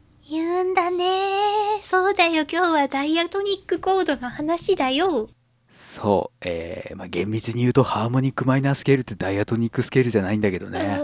[1.94, 5.30] そうだよ、今日はダイアトニックコードの話だよ。
[5.92, 11.00] そう、えー、まあ厳密に言うとハーモニックマイナースケールってダイアトニックスケールじゃないんだけどね。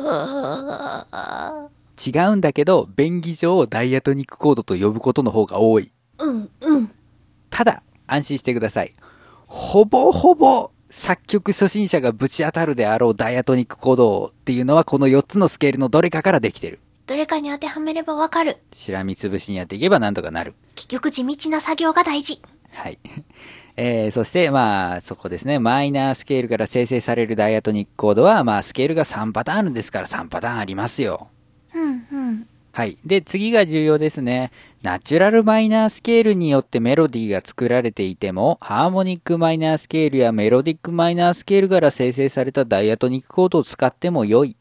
[2.03, 5.91] 違うんだけど、便宜上ダイアトニックコードと呼ぶことの方が多い。
[6.17, 6.91] うん、うん。
[7.51, 8.95] ただ、安心してください。
[9.45, 16.79] ほぼほぼ作曲初心者がぶち当たるであろうダイアトニックコードっていうのはこの4つのスケールのどれかからできてる。
[17.05, 18.57] どれかに当てはめればわかる。
[18.73, 20.55] しらみつぶしにやっていけばなんとかなる。
[20.79, 22.41] 結局地道な作業が大事。
[22.71, 22.99] はい。
[23.75, 25.59] えー、そして、まあ、そこですね。
[25.59, 31.27] マイナースケールから生成されるダイアトニックコードは、まあ、スケールが3パターンあるんですから3パターンありますよ。
[31.73, 32.47] うん、うん。
[32.71, 32.97] はい。
[33.05, 34.51] で、次が重要ですね。
[34.83, 44.55] ナチュラルマイナースケールによってメロディーが作られていても、ハーモニックマイナースケールやメロディックマイナースケールから生成されたダイアトニックコードを使っても良い。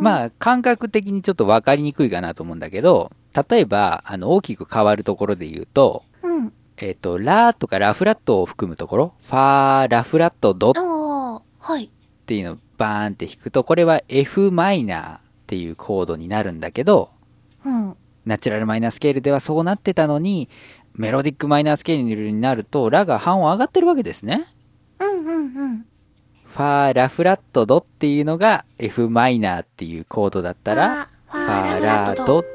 [0.00, 3.10] まあ、感覚的にちょっとわかりにくいかなと思うんだけど、
[3.48, 6.52] 例えば、あの、大きく変わるところで言うと、うん。
[6.76, 10.74] えっ、と、ラとかラフラットを含むところ、ファー、ラフラット、ドっ。
[12.26, 17.10] ていうのをバーンって弾くと、これは F マイナーっていうコードになるんだけど、
[17.64, 17.96] うん。
[18.24, 20.48] ナチュラルマイナースケールではそうなってたのに、
[20.94, 24.46] メロディックマイナースケールになると、ラが半音上がってるわけですね。
[25.00, 25.86] うん、うん、うん。
[26.44, 32.53] ファー、ラフラット、ドっていうのが F マイナーっていうコードだったら、ファーラフラットド、うん。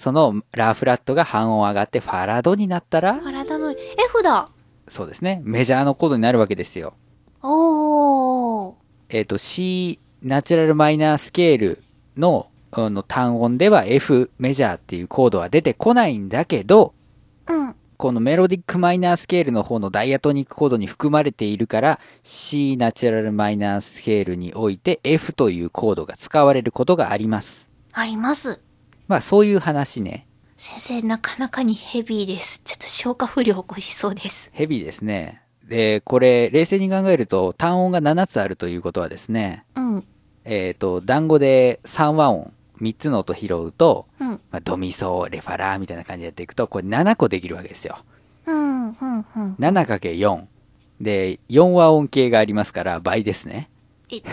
[0.00, 4.48] そのラフラットが半音上がってファラドになったら、体の F だ。
[4.88, 6.94] そうですね、メジャーのコードになるわけですよ。
[7.42, 8.74] おー。
[9.10, 11.82] えっ、と、C ナチュラルマイナースケール
[12.16, 16.94] のあの単音では F メジャーっていうコードは出てこないんだけど、
[17.46, 17.76] うん。
[17.98, 27.68] このメロディックマイナースケールの方のダイアトニックコードに含まれているから、C ナチュラルマイナースケールにおいて F というコードが使われることがあります。
[27.92, 28.60] あります。
[29.10, 30.28] まあそういう話ね。
[30.56, 32.60] 先生、なかなかにヘビーです。
[32.64, 34.50] ちょっと消化不良起こしそうです。
[34.52, 35.42] ヘビーですね。
[35.64, 40.06] で、これ、冷静に考えると単音が7つあるということはですね、うん。
[40.44, 44.28] えっ、と、団子で3和音、3つの音拾うと、うん。
[44.28, 47.98] まあ、ドミソ、レファラーみたいな感じでやっていくと、これ7個できるわけですよ。
[48.46, 49.56] うん、うん、うん。
[49.58, 50.44] 7×4。
[51.00, 53.70] で、4和音形がありますから倍ですね。
[54.08, 54.28] えっと、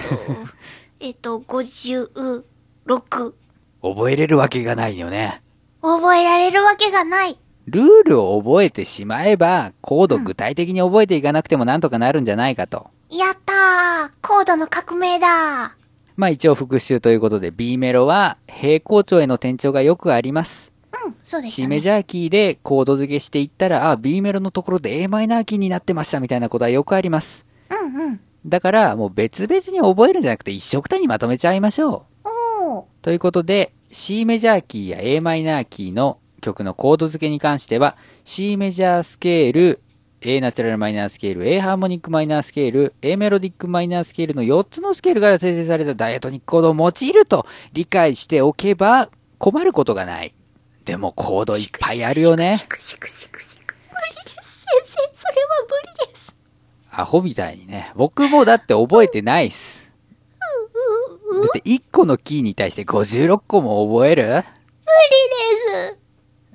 [1.00, 2.44] えっと、56。
[3.82, 5.42] 覚えれるわけがないよね。
[5.82, 7.38] 覚えられるわけがない。
[7.66, 12.88] ルールを覚えてしまえば、コード具体的に覚えていかなくてもなんとかなるんじゃないかと。
[13.10, 15.76] やったーコードの革命だ
[16.16, 20.74] まあ一応復習ということで B メロは平行調への転調がよくあります。
[21.06, 21.68] うん、そうでした C ね。
[21.68, 27.46] メジャーキーでコード付けしていったら、あ、B メロのところで A マイナーキーになってましたみたいなことはよくあります。
[27.70, 28.22] うんうん。
[28.46, 32.30] だからもう別々に覚えるんじゃなくて一色単にまとめちゃいましょう。
[32.70, 32.86] おー。
[33.02, 39.82] ということで、C メジャーキーや A マイナーキーの曲のコード付けに関しては、C メジャースケール、
[40.22, 50.34] A ナチュラルマイナースケール、A ハーモニックマイナースケール、A メロディックマイナースケールの4つのスケールから生成されたダイアトニックコードを用いると理解しておけば困ることがない。
[50.86, 52.58] でもコードいっぱいあるよね。
[53.30, 54.62] 無理です。
[54.62, 56.36] 先生、それは無理です。
[56.90, 57.92] アホみたいにね。
[57.96, 59.67] 僕もだって覚えてないっす。
[61.42, 64.24] だって1個のキーに対して56個も覚える？
[64.28, 64.44] 無理で
[65.94, 65.98] す。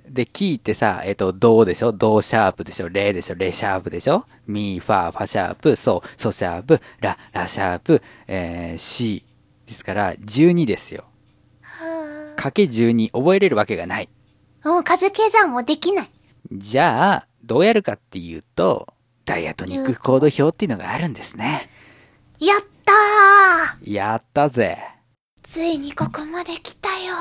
[0.09, 1.93] で、キーってさ、えっ、と、ドでしょ？
[1.93, 2.89] ドシャープでしょ？
[2.89, 3.35] レでしょ？
[3.35, 4.27] レシャープでしょ？
[4.47, 9.25] ミファー、ファシャープ、ソ、ソシャープ、ラ、ラシャープ、えー、シ
[9.67, 11.05] ですから、12ですよ。
[11.63, 14.09] はかけ12、覚えれるわけがない。
[14.63, 14.69] あ。
[14.69, 16.11] もう数計算もできない。
[16.51, 18.89] じゃあ、どうやるかっていうと、
[19.25, 21.71] ダイアトニックコード表っていうのがあるんですね。
[22.39, 24.79] やったーやったぜ。
[25.43, 27.15] ついにここまで来たよ。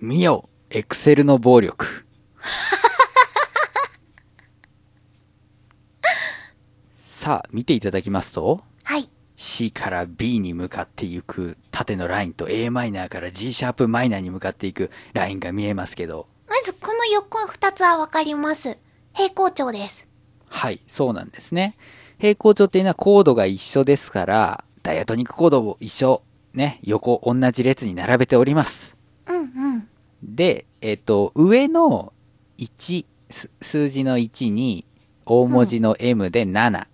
[0.00, 2.04] 見よエクセルの暴力。
[6.98, 9.08] さあ、見ていただきますと、はい。
[9.36, 18.78] C から B に向かっていく縦のラインと a マイナーから G シャープマイナーに向かっていくラインが見えますけど、まずこの横二つはわかります。
[19.14, 20.06] 平行調です。
[20.48, 21.76] はい、そうなんですね。
[22.18, 26.22] 平行調っていうのはコードが一緒ですから、ダイアトニックコードを一緒、
[26.52, 28.96] ね、横同じ列に並べております。
[29.26, 29.88] うんうん。
[30.22, 32.12] で、えっ、と、上の
[32.58, 34.84] 1、す数字の1に
[35.24, 36.86] 大文字の M で7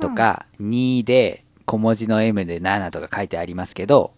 [0.00, 4.12] とか、2で小文字の M で7とか書いてありますけど、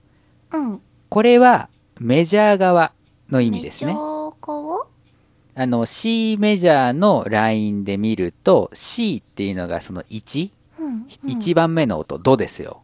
[0.50, 0.80] うん。
[1.10, 1.68] これは
[2.00, 2.92] メジャー側
[3.28, 3.98] の意味ですねメジ。
[3.98, 4.86] ャー側？
[5.54, 10.86] あの C メジャーのラインで見ると C っていうのがその1、うん。
[10.86, 12.82] うん1番目の音ドですよ。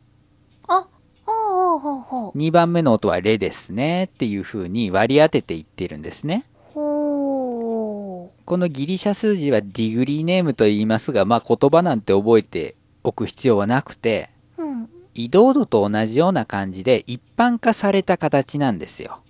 [2.16, 2.38] あ、ほうほうほうほう。
[2.38, 6.46] 2番目の音はレですねっていう風に割り当てていってるんですね。
[6.72, 8.44] ほう。
[8.44, 14.88] このギリシャ数字はディグリーネームと言いますが、まあ言葉なんて覚えておく必要はなくて、うん。
[15.14, 19.20] 移動度と同じような感じで一般化された形なんですよ。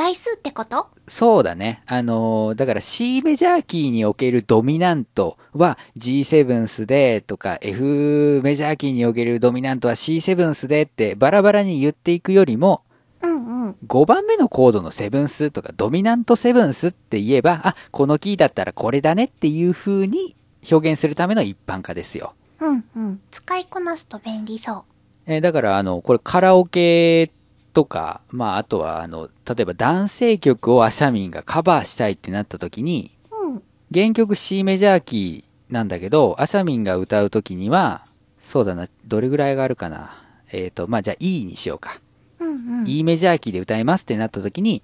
[0.00, 0.86] 台数ってこと？
[1.08, 1.82] そうだね。
[1.84, 12.82] あのーだから C メジャーキーにおけるドミナントは G7 スでとか F メジャーキーにおけるドミナントは C7 スでってバラバラに言っていくよりも
[13.22, 13.76] うんうん。
[13.86, 20.34] 5番目のコードのセブンスとかドミナントセブンスって言えば、あ、このキーだったらこれだねっていう風に
[20.70, 22.32] 表現するための一般化ですよ。
[22.60, 23.20] うんうん。
[23.30, 24.86] 使いこなすと便利そ
[25.26, 27.30] えーだからあの、これカラオケ
[27.72, 33.46] とか、まああとはあの、例えば男性曲をアシャミンがカバーしたいってなった時に、う。
[33.46, 33.62] うん。
[33.92, 38.06] 原曲 C メジャーキーなんだけど、アシャミンが歌う時には、
[38.40, 40.22] そうだな、どれぐらいがあるかな。
[40.52, 42.00] えっ、と、まあじゃあ E にしようか。
[42.40, 42.88] うんうん。
[42.88, 44.82] E メジャーキーで歌いますってなった時に、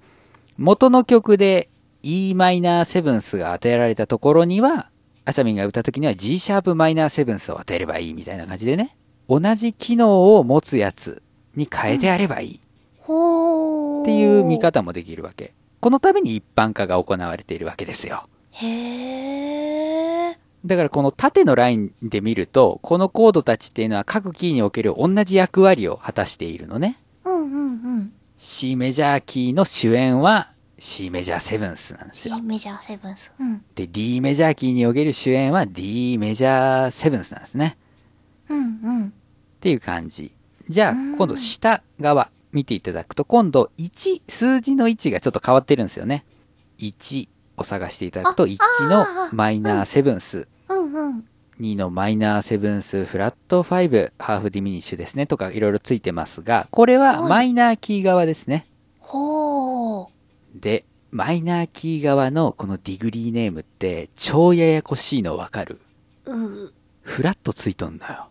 [0.59, 1.68] 元の曲で
[2.03, 4.91] E マイナーセブンスが当てられたところには、
[5.24, 8.97] アシャミンが歌う時には G シャープマイナーセブンスを当てればいいみたいな感じでね。
[9.28, 11.20] 同じ機能を持つやつ
[11.57, 12.61] に変えてやればいい。
[13.07, 14.59] っていう見。
[14.59, 15.54] 方もできるわけ。
[15.80, 18.28] このために一般化が行われているわけですよ。
[18.52, 20.36] へー。
[20.64, 26.98] だからこの縦のラインで見ると、このコードたちっていうのは各キーにおける同じ役割を果たしているのね。
[27.24, 27.48] うんうんう
[28.00, 28.12] ん。
[28.36, 32.42] C メジャーキーの主演は C メジャーセブンスなんですよ C。
[32.42, 33.32] メジャーセブンス。
[33.38, 33.64] うん。
[33.74, 37.78] で、D メジャーキーにおける主演は D メジャーセブンスなんですね。
[38.48, 38.61] うんう
[39.04, 39.07] ん。
[39.09, 39.12] っ
[39.61, 40.32] ていう感じ。
[40.68, 46.24] じゃあうん、今度下側見ていただくと、今度1、数字の位置がちょっと変わってるんですよね。
[46.78, 51.28] 1を探していただくと、あ1あーのマイナーセブンス、うんうん。
[51.61, 58.66] 2のマイナーセブンス、フラット5、ハーフディミニッシュですね、とかいろいろついてますが、これははいマイナーキー側ですね。
[59.01, 60.09] ほー。
[60.55, 65.80] で、マイナーキー側のこのディグリーネームって超ややこしいのわかる？
[66.26, 66.72] う
[67.03, 68.28] フラットついとんだよ。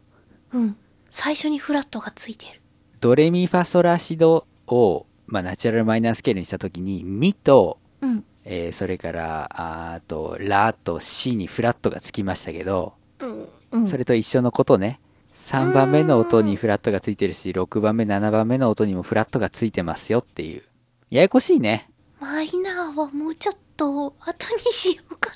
[0.51, 0.77] うん。
[1.09, 2.61] 最初にフラットがついてる。
[2.99, 8.23] ドレミファソラシドを、まあ、ナチュラルマイナースケールにしたときに、ミと、うん。
[8.43, 13.47] えーそれから、あーと、ラとシにフラットがつきましたけど、うん。
[13.71, 13.87] うん。
[13.87, 14.99] それと一緒のことね。
[15.37, 20.63] 3番目の音にフラットがついてるし、6番目、7番目の音にもフラットがついてますよっていう。
[21.09, 21.89] ややこしいね。
[22.19, 25.31] マイナーはもうちょっと後にしようか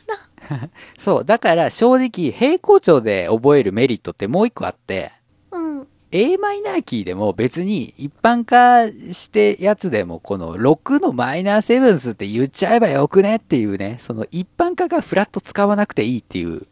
[0.50, 0.70] な。
[0.98, 1.26] そう。
[1.26, 5.19] だから正直、平行調で覚えるメリットってもう一個あって、うん。
[6.12, 16.66] A マイナーキーでも別に一般化してやつでもこの6のマイナーセブンスって言っちゃえばよくねっていうね、その一般化がフラット使わなくていいっていう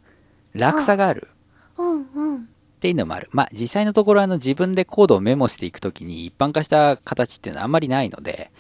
[0.54, 1.28] 楽さがある
[1.78, 2.38] うんうん。
[2.38, 3.30] っていうのもある。
[3.32, 8.52] まあ実際のところあの自分でコードをメモしていくときに一般化した形っていうのはあんまりないので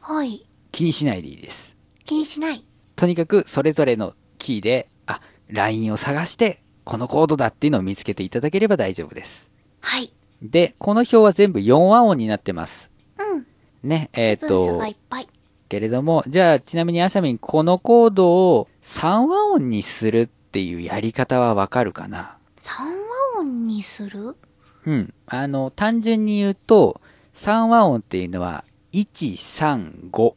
[0.00, 0.46] はい。
[0.70, 1.76] 気にしないでいいです。
[2.04, 2.64] 気にしない。
[2.94, 9.50] とにかくそれぞれのキーで、あ、ラインを探してこのコードだっていうのを見つけていただければ大丈夫です。
[9.80, 10.12] はい。
[10.42, 12.90] で、この表は全部4和音になってます。
[13.18, 13.46] うん。
[13.82, 15.28] ね、えっ、セブンスとがい、っぱい。
[15.68, 22.38] けれども、じゃあちなみにアシャミン、このコードを3和音にするっていうやり方はわかるかな？
[22.56, 22.86] 三
[23.34, 24.36] 和音にする？
[24.86, 25.14] うん。
[25.26, 27.00] あの、単純に言うと、
[27.34, 30.34] 3和音っていうのは、1、3、5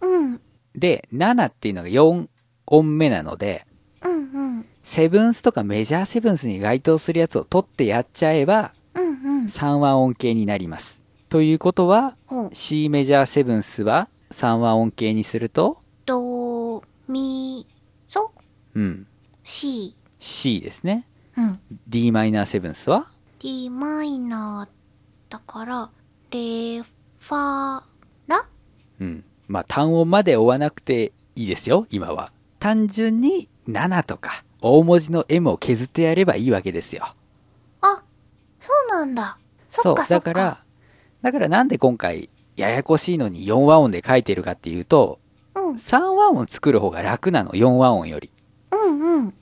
[0.00, 0.40] うん。
[0.74, 2.28] で、7っていうのが4
[2.66, 3.66] 音目なので、
[4.02, 4.16] うんう
[4.60, 4.66] ん。
[4.82, 8.72] セブンスとかメジャーセブンスに該当するやつを取ってやっちゃえば。
[8.94, 11.02] 3和音形になります。
[11.28, 12.16] ということは。
[12.52, 17.66] C メジャーセブンスは3和音形にすると、ド、ミ、
[18.06, 18.30] ソ、
[18.74, 19.06] うん、
[19.42, 21.06] シ C ですね。
[21.36, 21.60] うん。
[21.88, 25.90] d マイナーセブンスは？D マイナーだから、
[26.30, 27.82] レファ
[28.26, 28.46] ラ？
[29.00, 29.24] うん。
[29.48, 32.32] まあ単音まで追わなくていいですよ、今は。
[32.58, 37.14] 単純に7とか大文字の M を削ってやればいいわけですよ。
[38.60, 39.38] あ、そうなんだ。
[39.70, 40.32] そっかそっか。
[40.32, 40.64] だから、
[41.22, 45.18] だからなんで今回ややこしいのに4和音で書いてるかっていうと、
[45.54, 48.30] うん、3和音作る方が楽なの、4和音より。
[48.72, 49.34] うんうん。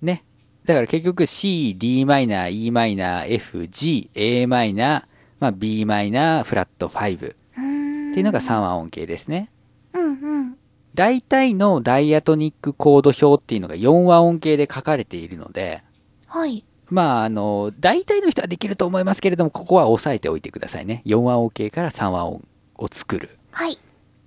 [0.00, 0.24] ね。
[0.64, 5.04] だから結局 C、d マイナー、e マイナー、f、g、a マイナー、
[5.40, 8.14] まあ b マイナー、フラット5っうーん。
[8.14, 9.50] ていうのが3和音形ですね。
[9.92, 10.58] うんうん。
[10.94, 15.82] 大体のダイアトニックコード表っていうのが4和音形で書かれているので、
[16.26, 16.64] はい。
[16.92, 21.02] まああの、大体の人はできると思いますけれども、ここは押さえておいてくださいね。
[21.06, 23.38] 4和音形から3和音を作る。
[23.50, 23.78] はい。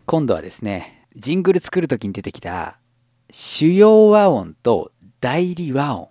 [0.07, 2.79] 今度はですね、ジングル作るときに出てきた、
[3.29, 4.91] 主要和音と
[5.21, 6.09] 代理和音。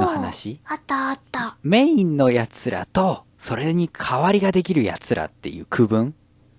[0.00, 1.56] の話あったあった。
[1.62, 6.14] メインのやつらと、それに代わりができるやつらっていう区分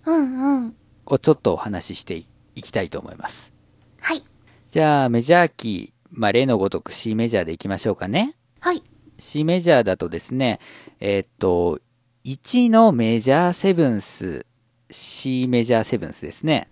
[0.06, 0.76] うんうん。
[1.06, 2.16] をちょっとお話しして
[2.56, 3.52] いきたいと思います。
[4.00, 4.24] はい。
[4.72, 8.36] じゃあ、メジャーキー、まあ、例のごとく C メジャーでいきましょうかね。
[8.66, 8.82] はい。
[9.20, 10.60] C メジャーだとですね、
[11.00, 11.80] えーっと、
[12.24, 14.48] 1のメジャーセブンス、
[14.90, 16.68] C メジャーセブンスですね。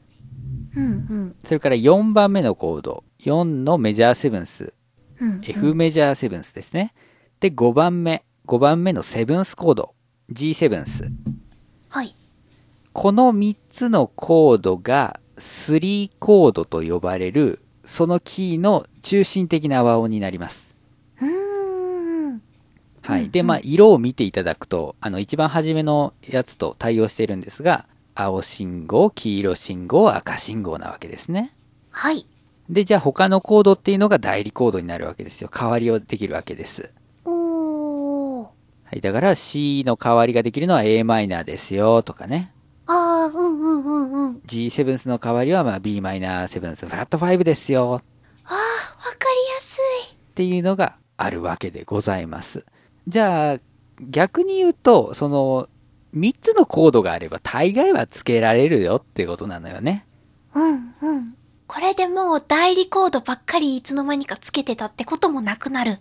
[0.75, 1.35] うんうん。
[1.45, 4.73] それから4番目のコード、4のメジャーセブンス、
[5.19, 5.41] うん。
[5.43, 6.95] F メジャーセブンスですね。
[7.39, 9.93] で、5番目、5番目のセブンスコード、
[10.31, 11.11] G セブンス。
[11.89, 12.15] はい。
[12.91, 20.72] この3つのコードが3コードと呼ばれる、そのキーの中心的な和音になります。
[23.03, 23.23] はい。
[23.25, 27.85] うんで、まあ、色を見ていただくと、あの、一番初めのやつと対応しているんですが、
[28.15, 31.55] 青信号、黄色信号、赤信号なわけですね。
[31.89, 32.27] はい。
[32.69, 35.49] で、じゃあ他のコードっていうのが代理コードになるわけですよ。
[35.51, 36.91] 代わりをできるわけです。
[37.25, 38.47] おー。
[38.85, 39.01] はい。
[39.01, 42.53] だから C の代わりができるのは a マイナーですよ、とかね。
[42.85, 44.41] あー、うんうんうんうん。
[44.45, 48.03] G セブンスの代わりはまあ b マイナーセブンス、フラット5ですよ、あー、わか
[48.45, 49.77] りやす
[50.11, 50.13] い。
[50.13, 52.65] っていうのがあるわけでございます。
[53.07, 53.59] じゃあ、
[54.01, 55.69] 逆に言うと、その、
[56.15, 60.05] 3つのコードがあれば大概はつけられるよってことなのよね。
[60.53, 61.35] うんうん。
[61.67, 65.99] これでもう代理コードばっかりいつの間にかつけてたってこともなくなる。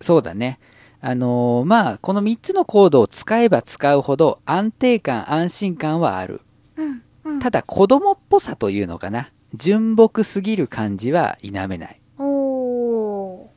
[0.00, 0.58] そうだね。
[1.00, 6.42] あのーまあ、この3つのコードを使えば使うほど安定感、安心感はある。
[6.76, 7.40] うんうん。
[7.40, 9.30] ただ子供っぽさというのかな。
[9.54, 12.00] 純朴すぎる感じは否めない。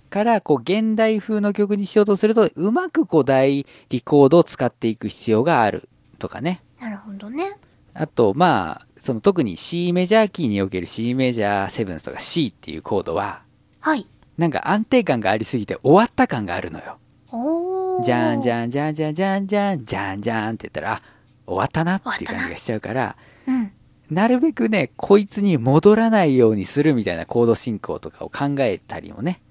[0.07, 5.87] から、こう、現代風の曲にしようとすると、うまくこう、代理コードを使っていく必要がある。
[6.19, 6.61] とかね。
[6.79, 7.57] なるほどね。
[7.93, 13.41] あと、まあ、その特に C メジャーキーにおける C メジャーセブンスとか C っていうコードは、
[13.79, 14.05] はい。
[14.37, 16.97] なんか安定感がありすぎて終わった感があるのよ。
[17.31, 18.53] おゃんじん。
[18.53, 21.01] ゃんじゃんじゃんじゃんじゃんじゃんじゃんって言ったら、あ
[21.45, 23.15] 終わったなっていう感じがしちゃうから、
[23.47, 23.71] うん。
[24.11, 29.41] なるべくね、こいつに戻らないようにするみたいなコード進行とかを考えたりもね。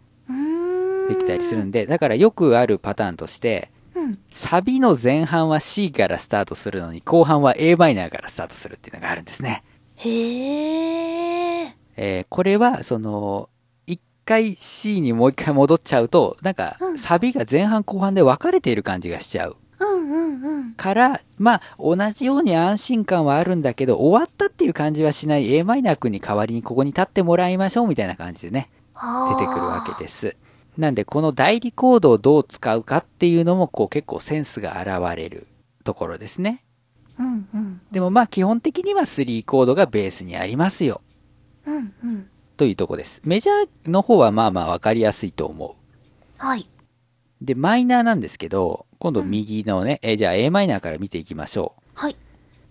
[1.08, 4.18] できたりするんで、だからよくあるパターンとして、うん。
[4.30, 9.62] サビの前半は C からスタートするのに、後半は a マイナーからスタートするっていうのがあるんですね。
[9.96, 11.72] へー。
[11.96, 13.48] えーこれは、その、
[13.86, 19.56] 一回 C にもう一回戻っちゃうと、なんかう、んサビが前半後半で分かれている感じがしちゃう。
[19.78, 20.74] うんうんうん。
[20.74, 30.36] から、まあ、同じように安心感はあるんだけど、終わったっていう感じはしない a マイナー君に代わりにここに立ってもらいましょうみたいな感じでね、出てくるわけです。
[30.76, 35.46] なんで、この代理コードをどう使うかっていうのも、こう結構センスが現れる
[35.84, 36.64] ところですね。
[37.18, 37.80] うんうん。
[37.90, 41.00] でもまあ基本的には3コードがベースにありますよ。
[41.66, 42.28] うんうん。
[42.56, 43.20] というとこです。
[43.24, 45.76] メジャーの方はまあまあわかりやすいと思
[46.38, 46.68] はい。
[47.40, 47.44] う。
[47.44, 51.82] で、マイナーなんですけど、今度右のね、えーじゃあ a マイナーから見ていきましょう。
[51.94, 52.16] はい。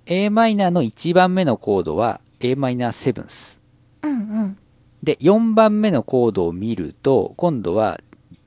[0.06, 3.60] a マイナーの1番目のコードは a マイナーセブンス。
[4.04, 4.58] うんうん。
[5.06, 8.02] で、4番目のコードを見ると、今度は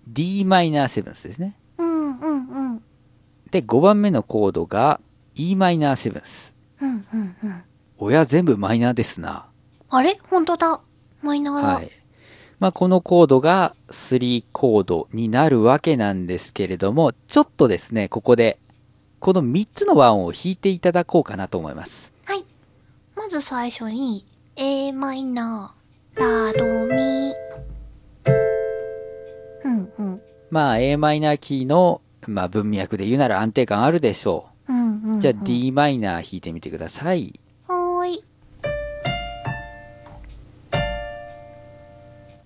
[0.09, 1.57] d マイナーセブンスですね。
[1.79, 2.83] うんうんうん。
[3.51, 5.01] で、5番目のコードが
[5.37, 6.53] e マイナーセブンス。
[6.81, 7.63] うんうんうん。
[7.97, 9.47] 親全部マイナーですな。
[9.89, 10.19] あれ？
[10.29, 10.81] 本当だ。
[11.23, 11.69] マイナーだ。
[11.75, 11.91] はい。
[12.59, 18.59] まあ、このコードが3コードになるわけなんですけれども、ちょっとですね、ここで、
[19.21, 22.13] この3つの和音を弾いていただこうかなと思います。
[22.25, 22.45] はい。
[23.15, 25.78] まず最初に、A マイナー、
[26.19, 27.33] ラドミ。
[29.65, 30.21] うん、うん。
[30.51, 35.19] まあ a マイナーキーの、まあ文脈で言うなら安定感あるでしょうん、うん。
[35.19, 35.21] う。
[35.21, 37.39] じゃあ d マイナー弾いてみてください。
[37.67, 38.25] はーい。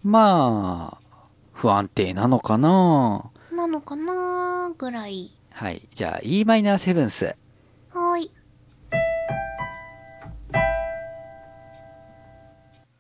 [0.03, 1.01] まあ、
[1.53, 3.31] 不安定なのかな？
[3.53, 5.31] なのかなぐらい。
[5.51, 5.89] はい。
[5.95, 7.37] じゃあ e マイナーセブンス。
[7.93, 8.31] はーい。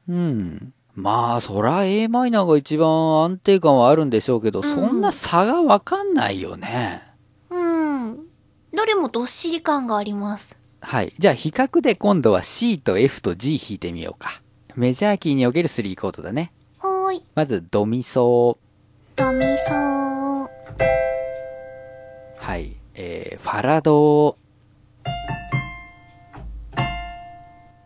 [0.08, 0.72] うん。
[0.94, 7.02] まあ、そら a マイナーが一番安定感はあるんでしょうけど、そんな差がわかんないよね。
[7.50, 8.16] うん。
[8.74, 10.54] どれもどっしり感があります。
[10.80, 11.12] はい。
[11.18, 14.42] じゃあ比較で今度は C と F と G 弾いてみようか。
[14.74, 16.52] メジャーキーにおける3コードだね。
[16.78, 17.24] はーい。
[17.34, 18.58] まず、ドミソ
[19.16, 20.48] ドミソー。
[22.36, 22.76] はい。
[22.94, 24.36] えー、ファラド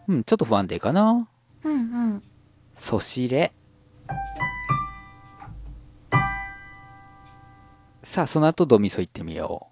[0.09, 1.29] うん、ちょっと不安定かな。
[1.67, 1.79] うんう
[2.15, 2.23] ん。
[2.75, 3.53] ソシレ。
[8.03, 9.67] さあ、その後ドミソ行ってみよ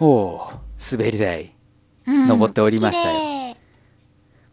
[0.00, 0.04] う。
[0.04, 1.54] おー、滑り台。
[2.06, 3.56] うん登っておりましたよ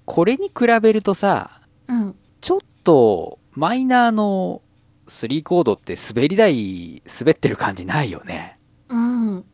[0.06, 2.16] これに比べるとさ、うん。
[2.40, 4.62] ちょっと、マイナーの
[5.08, 8.58] 3コードって滑り台滑ってる感じないよね。
[8.90, 9.46] うん。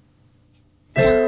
[0.99, 1.26] じゃーん。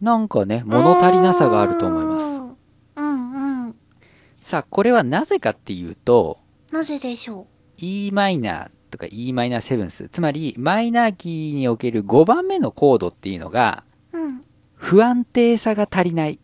[0.00, 2.26] なんかね、物足りなさがあると思います。
[2.36, 2.40] す。
[2.96, 3.76] うんうん。
[4.40, 6.38] さあ、これはなぜかっていうと、
[6.72, 7.46] なぜでしょ
[7.76, 14.44] e マイナーとか e マイナーセブンス、つまりマイナーキーにおける5番目のコードっていうのが、ううん。
[14.74, 16.32] 不安定さが足りない。
[16.32, 16.38] ん？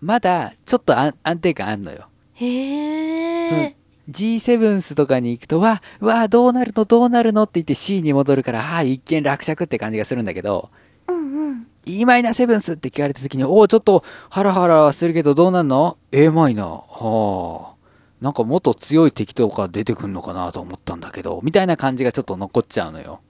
[0.00, 2.08] まだ、ちょっと安安定感あるのよ。
[2.34, 3.76] へえ。
[4.10, 6.84] G7 スとかに行くと、わ、うわ、どうなるの？
[6.84, 7.44] どうなるの？
[7.44, 10.68] って言って C に戻るから、はあ、一見落着って感じがするんだけど、
[11.08, 11.66] うんうん。
[11.86, 16.66] E マイナーセブンスって聞かれた時に、おお、ちょっとハラハラするけどどうなんの ?A マイナー。
[16.66, 17.74] はあ。
[18.20, 23.20] なんかもっと強い敵とか出てくんのかなと思ったんだけど、みたいな感じがちょっと残っちゃうのよ。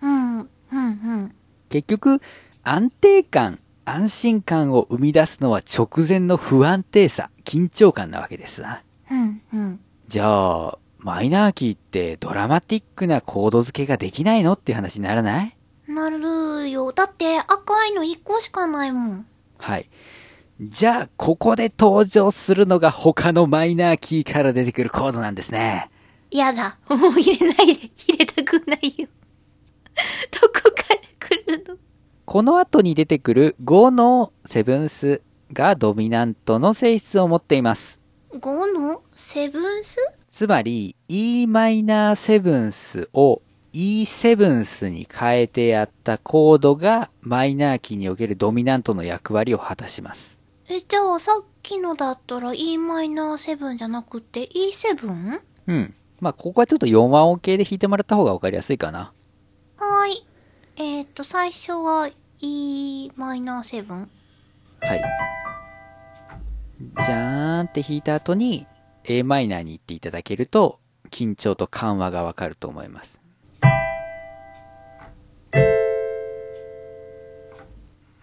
[0.00, 0.38] うん。
[0.38, 1.34] うんうん。
[1.68, 2.20] 結局、
[2.62, 8.82] 安定感、安心感を生み出すのは直前の不安定さ、緊張感なわけですな。
[9.10, 9.80] うんうん。
[10.06, 14.54] じゃあ、マイナーキーってドラマティックなコード付けができないの？
[14.54, 15.55] っていう話にならない？
[15.88, 16.92] なるよ。
[16.92, 19.26] だって赤いの1個しかないもん。
[19.58, 19.88] はい。
[20.60, 25.90] じゃあ、ここで登場するのが他のマイナーキーから出てくるコードなんですね。
[26.30, 26.78] やだ。
[26.88, 27.90] もう入れないで。
[28.08, 29.08] 入れたくないよ。
[30.40, 31.76] どこから来るの？
[32.24, 35.22] この後に出てくる5のセブンス
[35.52, 38.00] がドミナントの性質を持っています。
[38.32, 39.98] ?5 のセブンス？
[40.30, 43.40] つまり e マイナーセブンスを
[43.78, 50.38] e セブンスに変えてやったコードがマイナーキーにおけるドミナントの役割を果たします。
[50.66, 55.40] え、じゃあさっきのだったら e マイナーセブンじゃなくて E7?
[55.66, 55.94] うん。
[56.20, 59.12] まあ、ここはちょっと4和音形で弾いてもらった方がわかりやすいかな。
[59.76, 60.26] はーい。
[60.76, 62.08] えっ、と、最初は
[62.40, 64.10] e マイナーセブン
[64.80, 65.04] はい。
[66.80, 68.66] じゃーんって弾いた後に
[69.04, 73.25] a マイナーに行っていただけると緊張と緩和がわかると思います。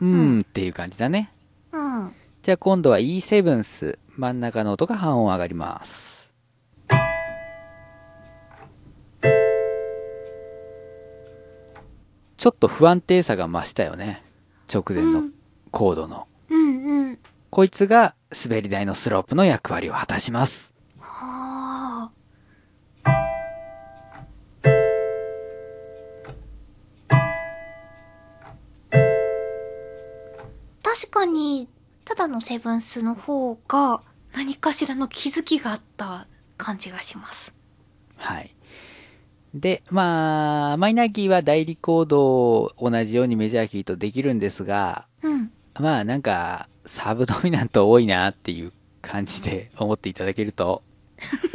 [0.03, 1.31] うーんっていう感じだね。
[1.71, 2.11] うん。
[2.41, 6.33] じゃあ今度は E7 ス真ん中の音が半音上がります。
[12.35, 14.21] ちょっと不安定さが増したよね。
[14.71, 15.23] 直前の
[15.71, 16.27] コードの。
[16.49, 17.19] うんうん。
[17.49, 20.72] こいつが滑り台のスロープの役割を果たします。
[32.23, 34.01] ただのセブンスの方が
[34.33, 37.53] 何かしらの気づきがあった感じがします。
[38.15, 38.55] はい。
[39.53, 45.51] で、まあ、マイナーキーは代理コードを同じようにメジャーキーとできるんですが、うん。
[45.77, 48.71] まあなんか、サブドミナント多いなっていう
[49.01, 50.81] 感じで 思っていただけると、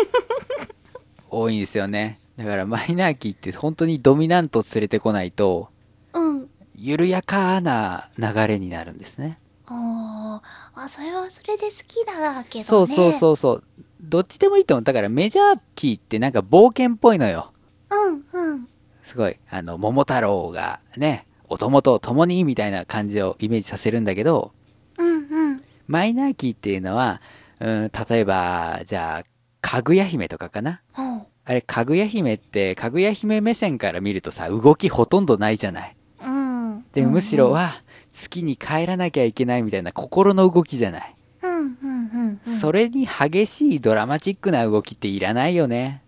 [1.31, 2.21] 多いんですよね。
[2.37, 5.71] だからマイナーキーって本当にドミナント連れてこないと、
[6.12, 6.51] うん。
[6.75, 9.39] 緩やかな流れになるんですね。
[9.71, 12.64] あーあ、それはそれで好きだけどね。
[12.64, 13.64] そうそうそうそう。
[14.01, 14.85] どっちでもいいと思う。
[14.85, 17.53] だからメジャーキーってなんか冒険っぽいのよ。
[17.91, 18.69] うんうん。
[19.05, 19.37] すごい。
[19.51, 24.53] あの、桃太郎がね、お供と共にみたいな感じをイメージさせるんだけど、
[24.99, 25.64] うんうん。
[25.87, 27.21] マイナーキーっていうのは、
[27.61, 29.29] うん、例えば、じゃあ、
[29.61, 30.83] かぐや姫とかかな？
[30.93, 31.27] ほう。
[31.45, 35.97] あれ、かぐや姫って、かぐや姫目線から見るとさ、動きほとんどないじゃない。
[36.23, 36.85] うん。
[36.93, 37.71] で、むしろは、
[38.19, 41.14] 月に帰らなきゃいけないみたいな心の動きじゃない。
[41.43, 42.59] うん、うん、うん、うん。
[42.59, 46.03] それに激しいドラマチックな動きっていらないよね。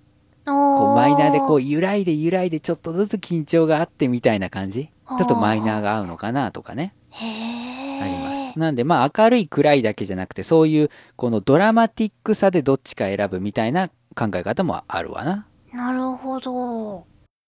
[0.44, 6.94] ここうマイナーでこう揺らいで揺らいでちょっとずつ緊張があってみたいな感じだとマイナーが合うのかなとかね。
[7.10, 8.02] へえ。
[8.02, 8.58] あります。
[8.58, 15.46] なんでまあ明るい暗いだけじゃなくてそういうこのドラマティックさでどっちか選ぶみたいな考え方もあるわな。
[15.72, 17.06] なるほど。